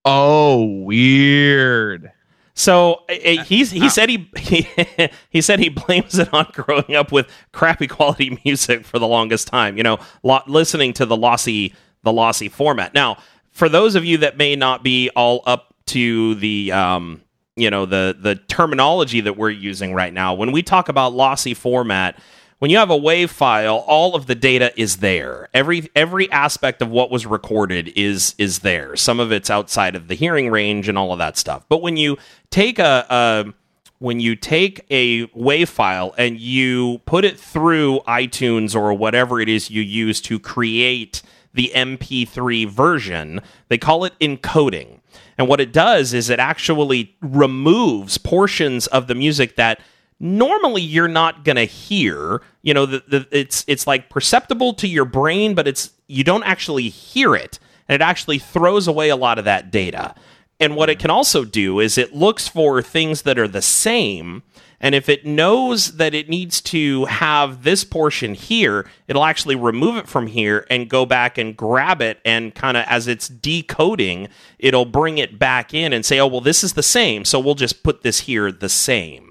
Oh, 0.04 0.64
weird. 0.82 2.12
So 2.54 3.04
uh, 3.08 3.42
he's 3.44 3.70
he 3.70 3.88
said 3.88 4.08
he, 4.08 4.30
he 4.36 4.68
he 5.30 5.40
said 5.40 5.60
he 5.60 5.68
blames 5.70 6.18
it 6.18 6.32
on 6.34 6.46
growing 6.52 6.94
up 6.94 7.10
with 7.12 7.26
crappy 7.52 7.86
quality 7.86 8.38
music 8.44 8.84
for 8.84 8.98
the 8.98 9.06
longest 9.06 9.48
time. 9.48 9.76
You 9.76 9.82
know, 9.82 9.98
lo- 10.22 10.42
listening 10.46 10.92
to 10.94 11.06
the 11.06 11.16
lossy 11.16 11.74
the 12.02 12.12
lossy 12.12 12.48
format. 12.48 12.94
Now, 12.94 13.18
for 13.50 13.68
those 13.68 13.94
of 13.94 14.04
you 14.04 14.18
that 14.18 14.36
may 14.36 14.56
not 14.56 14.82
be 14.82 15.10
all 15.16 15.42
up 15.46 15.74
to 15.86 16.34
the 16.36 16.72
um, 16.72 17.22
you 17.56 17.70
know 17.70 17.86
the 17.86 18.16
the 18.18 18.36
terminology 18.36 19.20
that 19.22 19.36
we're 19.36 19.50
using 19.50 19.94
right 19.94 20.12
now, 20.12 20.34
when 20.34 20.52
we 20.52 20.62
talk 20.62 20.88
about 20.88 21.12
lossy 21.12 21.54
format, 21.54 22.18
when 22.60 22.70
you 22.70 22.76
have 22.76 22.90
a 22.90 22.98
WAV 22.98 23.30
file, 23.30 23.76
all 23.86 24.14
of 24.14 24.26
the 24.26 24.34
data 24.34 24.70
is 24.76 24.98
there. 24.98 25.48
Every 25.54 25.90
every 25.96 26.30
aspect 26.30 26.82
of 26.82 26.90
what 26.90 27.10
was 27.10 27.24
recorded 27.24 27.90
is 27.96 28.34
is 28.36 28.58
there. 28.60 28.96
Some 28.96 29.18
of 29.18 29.32
it's 29.32 29.48
outside 29.48 29.96
of 29.96 30.08
the 30.08 30.14
hearing 30.14 30.50
range 30.50 30.86
and 30.86 30.98
all 30.98 31.12
of 31.12 31.18
that 31.18 31.38
stuff. 31.38 31.64
But 31.70 31.80
when 31.80 31.96
you 31.96 32.18
take 32.50 32.78
a, 32.78 33.06
a 33.08 33.54
when 33.98 34.20
you 34.20 34.36
take 34.36 34.84
a 34.90 35.26
WAV 35.28 35.68
file 35.68 36.14
and 36.18 36.38
you 36.38 37.00
put 37.06 37.24
it 37.24 37.40
through 37.40 38.00
iTunes 38.06 38.76
or 38.76 38.92
whatever 38.92 39.40
it 39.40 39.48
is 39.48 39.70
you 39.70 39.80
use 39.80 40.20
to 40.22 40.38
create 40.38 41.22
the 41.54 41.72
MP3 41.74 42.68
version, 42.68 43.40
they 43.68 43.78
call 43.78 44.04
it 44.04 44.12
encoding. 44.20 45.00
And 45.38 45.48
what 45.48 45.60
it 45.60 45.72
does 45.72 46.12
is 46.12 46.28
it 46.28 46.38
actually 46.38 47.16
removes 47.22 48.18
portions 48.18 48.86
of 48.88 49.06
the 49.06 49.14
music 49.14 49.56
that 49.56 49.80
normally 50.20 50.82
you're 50.82 51.08
not 51.08 51.44
going 51.44 51.56
to 51.56 51.64
hear 51.64 52.42
you 52.62 52.74
know 52.74 52.86
the, 52.86 53.02
the, 53.08 53.26
it's 53.30 53.64
it's 53.66 53.86
like 53.86 54.10
perceptible 54.10 54.74
to 54.74 54.86
your 54.86 55.06
brain 55.06 55.54
but 55.54 55.66
it's 55.66 55.90
you 56.10 56.24
don't 56.24 56.42
actually 56.42 56.88
hear 56.88 57.34
it. 57.34 57.58
And 57.88 57.94
it 57.94 58.04
actually 58.04 58.38
throws 58.38 58.86
away 58.88 59.08
a 59.08 59.16
lot 59.16 59.38
of 59.38 59.44
that 59.44 59.70
data. 59.70 60.14
And 60.58 60.76
what 60.76 60.90
it 60.90 60.98
can 60.98 61.10
also 61.10 61.44
do 61.44 61.80
is 61.80 61.96
it 61.96 62.14
looks 62.14 62.46
for 62.46 62.82
things 62.82 63.22
that 63.22 63.38
are 63.38 63.48
the 63.48 63.62
same. 63.62 64.42
And 64.80 64.94
if 64.94 65.08
it 65.08 65.24
knows 65.24 65.96
that 65.96 66.14
it 66.14 66.28
needs 66.28 66.60
to 66.62 67.04
have 67.06 67.62
this 67.62 67.84
portion 67.84 68.34
here 68.34 68.86
it'll 69.08 69.24
actually 69.24 69.56
remove 69.56 69.96
it 69.96 70.08
from 70.08 70.26
here 70.26 70.66
and 70.70 70.88
go 70.88 71.06
back 71.06 71.38
and 71.38 71.56
grab 71.56 72.02
it. 72.02 72.20
And 72.24 72.54
kind 72.54 72.76
of 72.76 72.84
as 72.86 73.06
it's 73.06 73.28
decoding 73.28 74.28
it'll 74.58 74.84
bring 74.84 75.18
it 75.18 75.38
back 75.38 75.72
in 75.72 75.92
and 75.92 76.04
say 76.04 76.18
oh 76.18 76.26
well 76.26 76.40
this 76.40 76.64
is 76.64 76.74
the 76.74 76.82
same. 76.82 77.24
So 77.24 77.38
we'll 77.38 77.54
just 77.54 77.82
put 77.82 78.02
this 78.02 78.20
here 78.20 78.50
the 78.50 78.68
same 78.68 79.29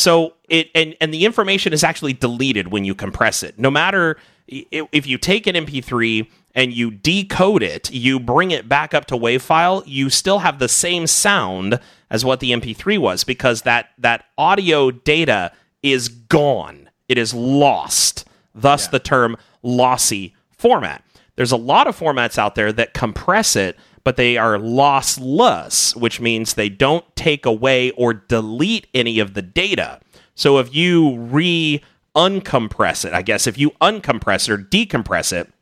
so 0.00 0.32
it 0.48 0.70
and 0.74 0.96
and 0.98 1.12
the 1.12 1.26
information 1.26 1.74
is 1.74 1.84
actually 1.84 2.14
deleted 2.14 2.68
when 2.68 2.86
you 2.86 2.94
compress 2.94 3.42
it. 3.42 3.58
No 3.58 3.70
matter 3.70 4.16
if 4.48 5.06
you 5.06 5.18
take 5.18 5.46
an 5.46 5.54
MP3 5.54 6.26
and 6.54 6.72
you 6.72 6.90
decode 6.90 7.62
it, 7.62 7.92
you 7.92 8.18
bring 8.18 8.50
it 8.50 8.68
back 8.68 8.94
up 8.94 9.04
to 9.06 9.14
WAV 9.16 9.40
file, 9.40 9.84
you 9.86 10.08
still 10.08 10.38
have 10.40 10.58
the 10.58 10.68
same 10.68 11.06
sound 11.06 11.78
as 12.08 12.24
what 12.24 12.40
the 12.40 12.50
MP3 12.50 12.98
was 12.98 13.24
because 13.24 13.62
that 13.62 13.90
that 13.98 14.24
audio 14.38 14.90
data 14.90 15.52
is 15.82 16.08
gone. 16.08 16.88
It 17.08 17.18
is 17.18 17.34
lost. 17.34 18.26
Thus 18.54 18.88
the 18.88 18.98
term 18.98 19.36
lossy 19.62 20.34
format. 20.50 21.04
There's 21.36 21.52
a 21.52 21.56
lot 21.56 21.86
of 21.86 21.98
formats 21.98 22.38
out 22.38 22.54
there 22.54 22.72
that 22.72 22.94
compress 22.94 23.54
it 23.54 23.76
but 24.04 24.16
they 24.16 24.36
are 24.36 24.56
lossless, 24.56 25.94
which 25.94 26.20
means 26.20 26.54
they 26.54 26.68
don't 26.68 27.04
take 27.16 27.44
away 27.44 27.90
or 27.92 28.14
delete 28.14 28.86
any 28.94 29.18
of 29.18 29.34
the 29.34 29.42
data. 29.42 30.00
So 30.34 30.58
if 30.58 30.74
you 30.74 31.16
re 31.18 31.82
uncompress 32.16 33.04
it, 33.04 33.12
I 33.12 33.22
guess 33.22 33.46
if 33.46 33.58
you 33.58 33.70
uncompress 33.80 34.48
or 34.48 34.58
decompress 34.58 35.32
it, 35.32 35.52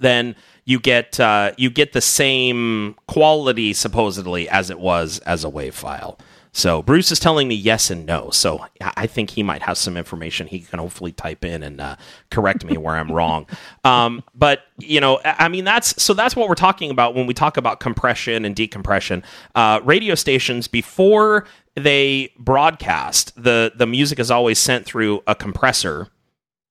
then 0.00 0.36
you 0.64 0.78
get 0.78 1.18
uh, 1.18 1.52
you 1.56 1.70
get 1.70 1.92
the 1.92 2.00
same 2.00 2.94
quality 3.08 3.72
supposedly 3.72 4.48
as 4.48 4.70
it 4.70 4.78
was 4.78 5.18
as 5.20 5.44
a 5.44 5.48
wave 5.48 5.74
file. 5.74 6.18
So 6.54 6.82
Bruce 6.82 7.10
is 7.10 7.18
telling 7.18 7.48
me 7.48 7.54
yes 7.54 7.90
and 7.90 8.04
no. 8.04 8.28
So 8.28 8.66
I 8.80 9.06
think 9.06 9.30
he 9.30 9.42
might 9.42 9.62
have 9.62 9.78
some 9.78 9.96
information 9.96 10.46
he 10.46 10.60
can 10.60 10.78
hopefully 10.78 11.10
type 11.12 11.46
in 11.46 11.62
and 11.62 11.80
uh, 11.80 11.96
correct 12.30 12.62
me 12.62 12.76
where 12.76 12.94
I'm 12.94 13.10
wrong. 13.10 13.46
Um, 13.84 14.22
but 14.32 14.60
you 14.78 15.00
know, 15.00 15.20
I 15.24 15.48
mean, 15.48 15.64
that's 15.64 16.00
so 16.00 16.14
that's 16.14 16.36
what 16.36 16.48
we're 16.48 16.54
talking 16.54 16.90
about 16.90 17.16
when 17.16 17.26
we 17.26 17.34
talk 17.34 17.56
about 17.56 17.80
compression 17.80 18.44
and 18.44 18.54
decompression. 18.54 19.24
Uh, 19.56 19.80
radio 19.82 20.14
stations 20.14 20.68
before 20.68 21.46
they 21.74 22.32
broadcast, 22.38 23.32
the 23.42 23.72
the 23.74 23.86
music 23.86 24.20
is 24.20 24.30
always 24.30 24.58
sent 24.60 24.86
through 24.86 25.22
a 25.26 25.34
compressor. 25.34 26.08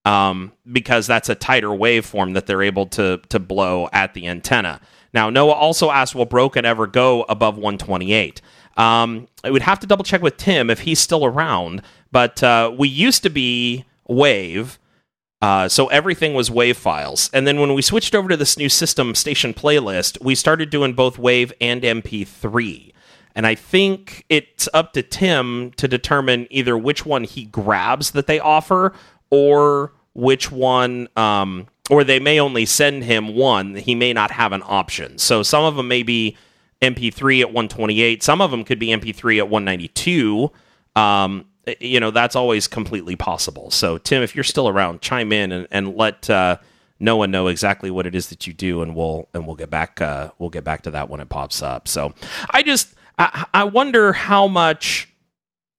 Um, 0.06 0.52
because 0.70 1.06
that's 1.06 1.28
a 1.28 1.34
tighter 1.34 1.68
waveform 1.68 2.34
that 2.34 2.46
they're 2.46 2.62
able 2.62 2.86
to 2.86 3.20
to 3.28 3.38
blow 3.38 3.88
at 3.92 4.14
the 4.14 4.26
antenna. 4.26 4.80
Now, 5.12 5.28
Noah 5.28 5.52
also 5.52 5.90
asked, 5.90 6.14
"Will 6.14 6.24
broken 6.24 6.64
ever 6.64 6.86
go 6.86 7.24
above 7.28 7.58
128?" 7.58 8.40
Um, 8.76 9.28
I 9.44 9.50
would 9.50 9.62
have 9.62 9.80
to 9.80 9.86
double 9.86 10.04
check 10.04 10.22
with 10.22 10.36
Tim 10.36 10.70
if 10.70 10.80
he's 10.80 10.98
still 10.98 11.24
around, 11.24 11.82
but 12.10 12.42
uh, 12.42 12.72
we 12.76 12.88
used 12.88 13.22
to 13.22 13.30
be 13.30 13.84
Wave. 14.08 14.78
Uh, 15.42 15.68
so 15.68 15.88
everything 15.88 16.34
was 16.34 16.52
wave 16.52 16.76
files. 16.76 17.28
And 17.32 17.48
then 17.48 17.58
when 17.58 17.74
we 17.74 17.82
switched 17.82 18.14
over 18.14 18.28
to 18.28 18.36
this 18.36 18.56
new 18.56 18.68
system 18.68 19.12
station 19.16 19.52
playlist, 19.52 20.22
we 20.22 20.36
started 20.36 20.70
doing 20.70 20.92
both 20.92 21.18
wave 21.18 21.52
and 21.60 21.82
MP3. 21.82 22.92
And 23.34 23.44
I 23.44 23.56
think 23.56 24.24
it's 24.28 24.68
up 24.72 24.92
to 24.92 25.02
Tim 25.02 25.72
to 25.78 25.88
determine 25.88 26.46
either 26.50 26.78
which 26.78 27.04
one 27.04 27.24
he 27.24 27.44
grabs 27.44 28.12
that 28.12 28.28
they 28.28 28.38
offer 28.38 28.92
or 29.30 29.92
which 30.14 30.52
one, 30.52 31.08
um, 31.16 31.66
or 31.90 32.04
they 32.04 32.20
may 32.20 32.38
only 32.38 32.64
send 32.64 33.02
him 33.02 33.34
one. 33.34 33.74
He 33.74 33.96
may 33.96 34.12
not 34.12 34.30
have 34.30 34.52
an 34.52 34.62
option. 34.64 35.18
So 35.18 35.42
some 35.42 35.64
of 35.64 35.74
them 35.74 35.88
may 35.88 36.04
be 36.04 36.36
MP3 36.82 37.40
at 37.40 37.48
128. 37.48 38.22
Some 38.22 38.40
of 38.40 38.50
them 38.50 38.64
could 38.64 38.78
be 38.78 38.88
MP3 38.88 39.38
at 39.38 39.48
192. 39.48 40.50
Um, 40.96 41.46
you 41.80 42.00
know, 42.00 42.10
that's 42.10 42.34
always 42.34 42.66
completely 42.66 43.14
possible. 43.14 43.70
So, 43.70 43.96
Tim, 43.98 44.22
if 44.22 44.34
you're 44.34 44.44
still 44.44 44.68
around, 44.68 45.00
chime 45.00 45.32
in 45.32 45.52
and, 45.52 45.68
and 45.70 45.96
let 45.96 46.28
uh, 46.28 46.58
one 46.98 47.30
know 47.30 47.46
exactly 47.46 47.90
what 47.90 48.06
it 48.06 48.14
is 48.14 48.28
that 48.30 48.46
you 48.46 48.52
do, 48.52 48.82
and 48.82 48.96
we'll 48.96 49.28
and 49.32 49.46
we'll 49.46 49.56
get 49.56 49.70
back 49.70 50.00
uh, 50.00 50.30
we'll 50.38 50.50
get 50.50 50.64
back 50.64 50.82
to 50.82 50.90
that 50.90 51.08
when 51.08 51.20
it 51.20 51.28
pops 51.28 51.62
up. 51.62 51.86
So, 51.86 52.14
I 52.50 52.62
just 52.62 52.94
I, 53.16 53.46
I 53.54 53.64
wonder 53.64 54.12
how 54.12 54.48
much 54.48 55.11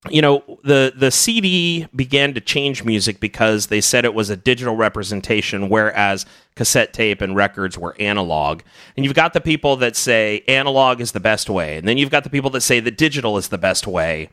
you 0.10 0.22
know 0.22 0.44
the 0.64 0.94
the 0.96 1.12
CD 1.12 1.88
began 1.96 2.34
to 2.34 2.42
change 2.42 2.84
music 2.84 3.20
because 3.20 3.68
they 3.68 3.80
said 3.80 4.04
it 4.04 4.14
was 4.14 4.30
a 4.30 4.36
digital 4.36 4.76
representation, 4.76 5.70
whereas 5.70 6.26
cassette 6.56 6.94
tape 6.94 7.22
and 7.22 7.36
records 7.36 7.78
were 7.78 7.96
analog. 8.00 8.62
And 8.98 9.06
you've 9.06 9.16
got 9.16 9.34
the 9.34 9.42
people 9.42 9.78
that 9.78 9.96
say 9.96 10.44
analog 10.48 11.00
is 11.00 11.14
the 11.14 11.20
best 11.20 11.50
way, 11.50 11.78
and 11.78 11.88
then 11.88 11.98
you've 11.98 12.12
got 12.12 12.24
the 12.24 12.30
people 12.30 12.50
that 12.52 12.62
say 12.62 12.80
that 12.82 12.98
digital 12.98 13.38
is 13.38 13.48
the 13.48 13.58
best 13.58 13.88
way. 13.88 14.30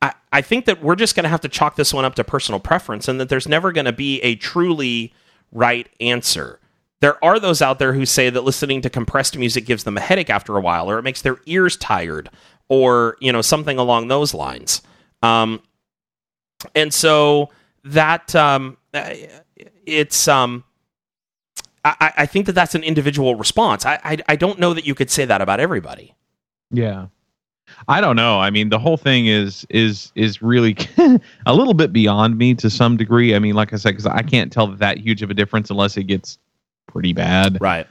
I, 0.00 0.14
I 0.32 0.40
think 0.40 0.64
that 0.64 0.82
we're 0.82 0.96
just 0.96 1.14
going 1.14 1.24
to 1.24 1.30
have 1.30 1.42
to 1.42 1.48
chalk 1.48 1.76
this 1.76 1.92
one 1.92 2.04
up 2.04 2.14
to 2.14 2.24
personal 2.24 2.58
preference, 2.58 3.06
and 3.06 3.20
that 3.20 3.28
there's 3.28 3.48
never 3.48 3.70
going 3.70 3.84
to 3.84 3.92
be 3.92 4.20
a 4.22 4.34
truly 4.34 5.12
right 5.52 5.88
answer. 6.00 6.58
There 7.00 7.22
are 7.22 7.38
those 7.38 7.60
out 7.60 7.78
there 7.78 7.92
who 7.92 8.06
say 8.06 8.30
that 8.30 8.44
listening 8.44 8.80
to 8.82 8.88
compressed 8.88 9.36
music 9.36 9.66
gives 9.66 9.84
them 9.84 9.98
a 9.98 10.00
headache 10.00 10.30
after 10.30 10.56
a 10.56 10.60
while, 10.60 10.90
or 10.90 10.98
it 10.98 11.02
makes 11.02 11.20
their 11.20 11.38
ears 11.44 11.76
tired, 11.76 12.30
or 12.68 13.18
you 13.20 13.30
know 13.30 13.42
something 13.42 13.76
along 13.76 14.08
those 14.08 14.32
lines. 14.32 14.80
Um, 15.22 15.62
and 16.74 16.92
so 16.92 17.50
that 17.84 18.34
um, 18.34 18.76
it's 19.86 20.28
um, 20.28 20.64
I, 21.84 22.12
I 22.18 22.26
think 22.26 22.46
that 22.46 22.52
that's 22.52 22.74
an 22.74 22.82
individual 22.82 23.34
response. 23.34 23.84
I, 23.84 23.98
I 24.04 24.18
I 24.28 24.36
don't 24.36 24.58
know 24.58 24.74
that 24.74 24.86
you 24.86 24.94
could 24.94 25.10
say 25.10 25.24
that 25.24 25.40
about 25.40 25.60
everybody. 25.60 26.14
Yeah. 26.70 27.06
I 27.88 28.00
don't 28.00 28.16
know. 28.16 28.38
I 28.38 28.50
mean, 28.50 28.68
the 28.68 28.78
whole 28.78 28.96
thing 28.96 29.26
is 29.26 29.66
is 29.70 30.12
is 30.14 30.42
really 30.42 30.76
a 31.46 31.54
little 31.54 31.74
bit 31.74 31.92
beyond 31.92 32.36
me 32.38 32.54
to 32.56 32.70
some 32.70 32.96
degree. 32.96 33.34
I 33.34 33.38
mean, 33.38 33.54
like 33.54 33.72
I 33.72 33.76
said, 33.76 33.90
because 33.90 34.06
I 34.06 34.22
can't 34.22 34.52
tell 34.52 34.66
that 34.68 34.98
huge 34.98 35.22
of 35.22 35.30
a 35.30 35.34
difference 35.34 35.70
unless 35.70 35.96
it 35.96 36.04
gets 36.04 36.38
pretty 36.86 37.12
bad. 37.12 37.58
Right. 37.60 37.86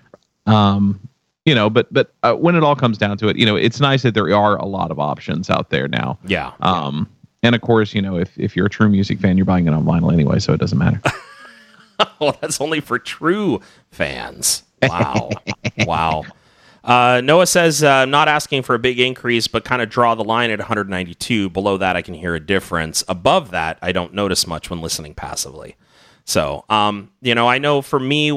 Um, 0.46 1.00
you 1.46 1.56
know, 1.56 1.70
but 1.70 1.92
but 1.92 2.14
uh, 2.24 2.36
when 2.36 2.56
it 2.56 2.64
all 2.64 2.76
comes 2.76 2.98
down 2.98 3.18
to 3.18 3.28
it, 3.30 3.38
you 3.38 3.46
know, 3.46 3.56
it's 3.56 3.80
nice 3.80 4.04
that 4.04 4.14
there 4.14 4.34
are 4.36 4.58
a 4.58 4.66
lot 4.66 4.92
of 4.92 5.00
options 5.00 5.50
out 5.50 5.70
there 5.70 5.88
now. 5.88 6.20
Yeah. 6.26 6.52
Um, 6.62 7.10
and 7.44 7.56
of 7.56 7.62
course, 7.62 7.94
you 7.94 8.02
know, 8.02 8.18
if 8.18 8.38
if 8.38 8.56
you're 8.56 8.68
a 8.68 8.70
true 8.70 8.90
music 8.90 9.20
fan, 9.20 9.38
you're 9.38 9.46
buying 9.46 9.68
it 9.68 9.74
on 9.74 9.84
vinyl 9.84 10.12
anyway, 10.12 10.40
so 10.40 10.54
it 10.54 10.60
doesn't 10.60 10.78
matter. 10.78 11.02
well, 12.20 12.38
that's 12.42 12.62
only 12.62 12.80
for 12.80 13.00
true 13.00 13.62
fans. 13.92 14.64
Wow. 14.82 15.30
wow. 15.86 16.24
Uh, 16.84 17.22
Noah 17.24 17.46
says, 17.46 17.84
uh, 17.84 18.06
not 18.06 18.28
asking 18.28 18.64
for 18.64 18.74
a 18.74 18.80
big 18.80 19.00
increase, 19.00 19.48
but 19.48 19.64
kind 19.64 19.82
of 19.82 19.90
draw 19.90 20.16
the 20.16 20.24
line 20.24 20.50
at 20.50 20.60
192. 20.60 21.50
Below 21.52 21.78
that, 21.78 21.96
I 21.96 22.02
can 22.02 22.16
hear 22.16 22.34
a 22.34 22.40
difference. 22.40 23.04
Above 23.08 23.52
that, 23.52 23.78
I 23.82 23.92
don't 23.92 24.14
notice 24.14 24.48
much 24.48 24.70
when 24.70 24.82
listening 24.82 25.14
passively. 25.14 25.76
So, 26.26 26.66
um, 26.70 27.12
you 27.22 27.36
know, 27.36 27.48
I 27.48 27.58
know 27.58 27.82
for 27.82 28.00
me, 28.00 28.30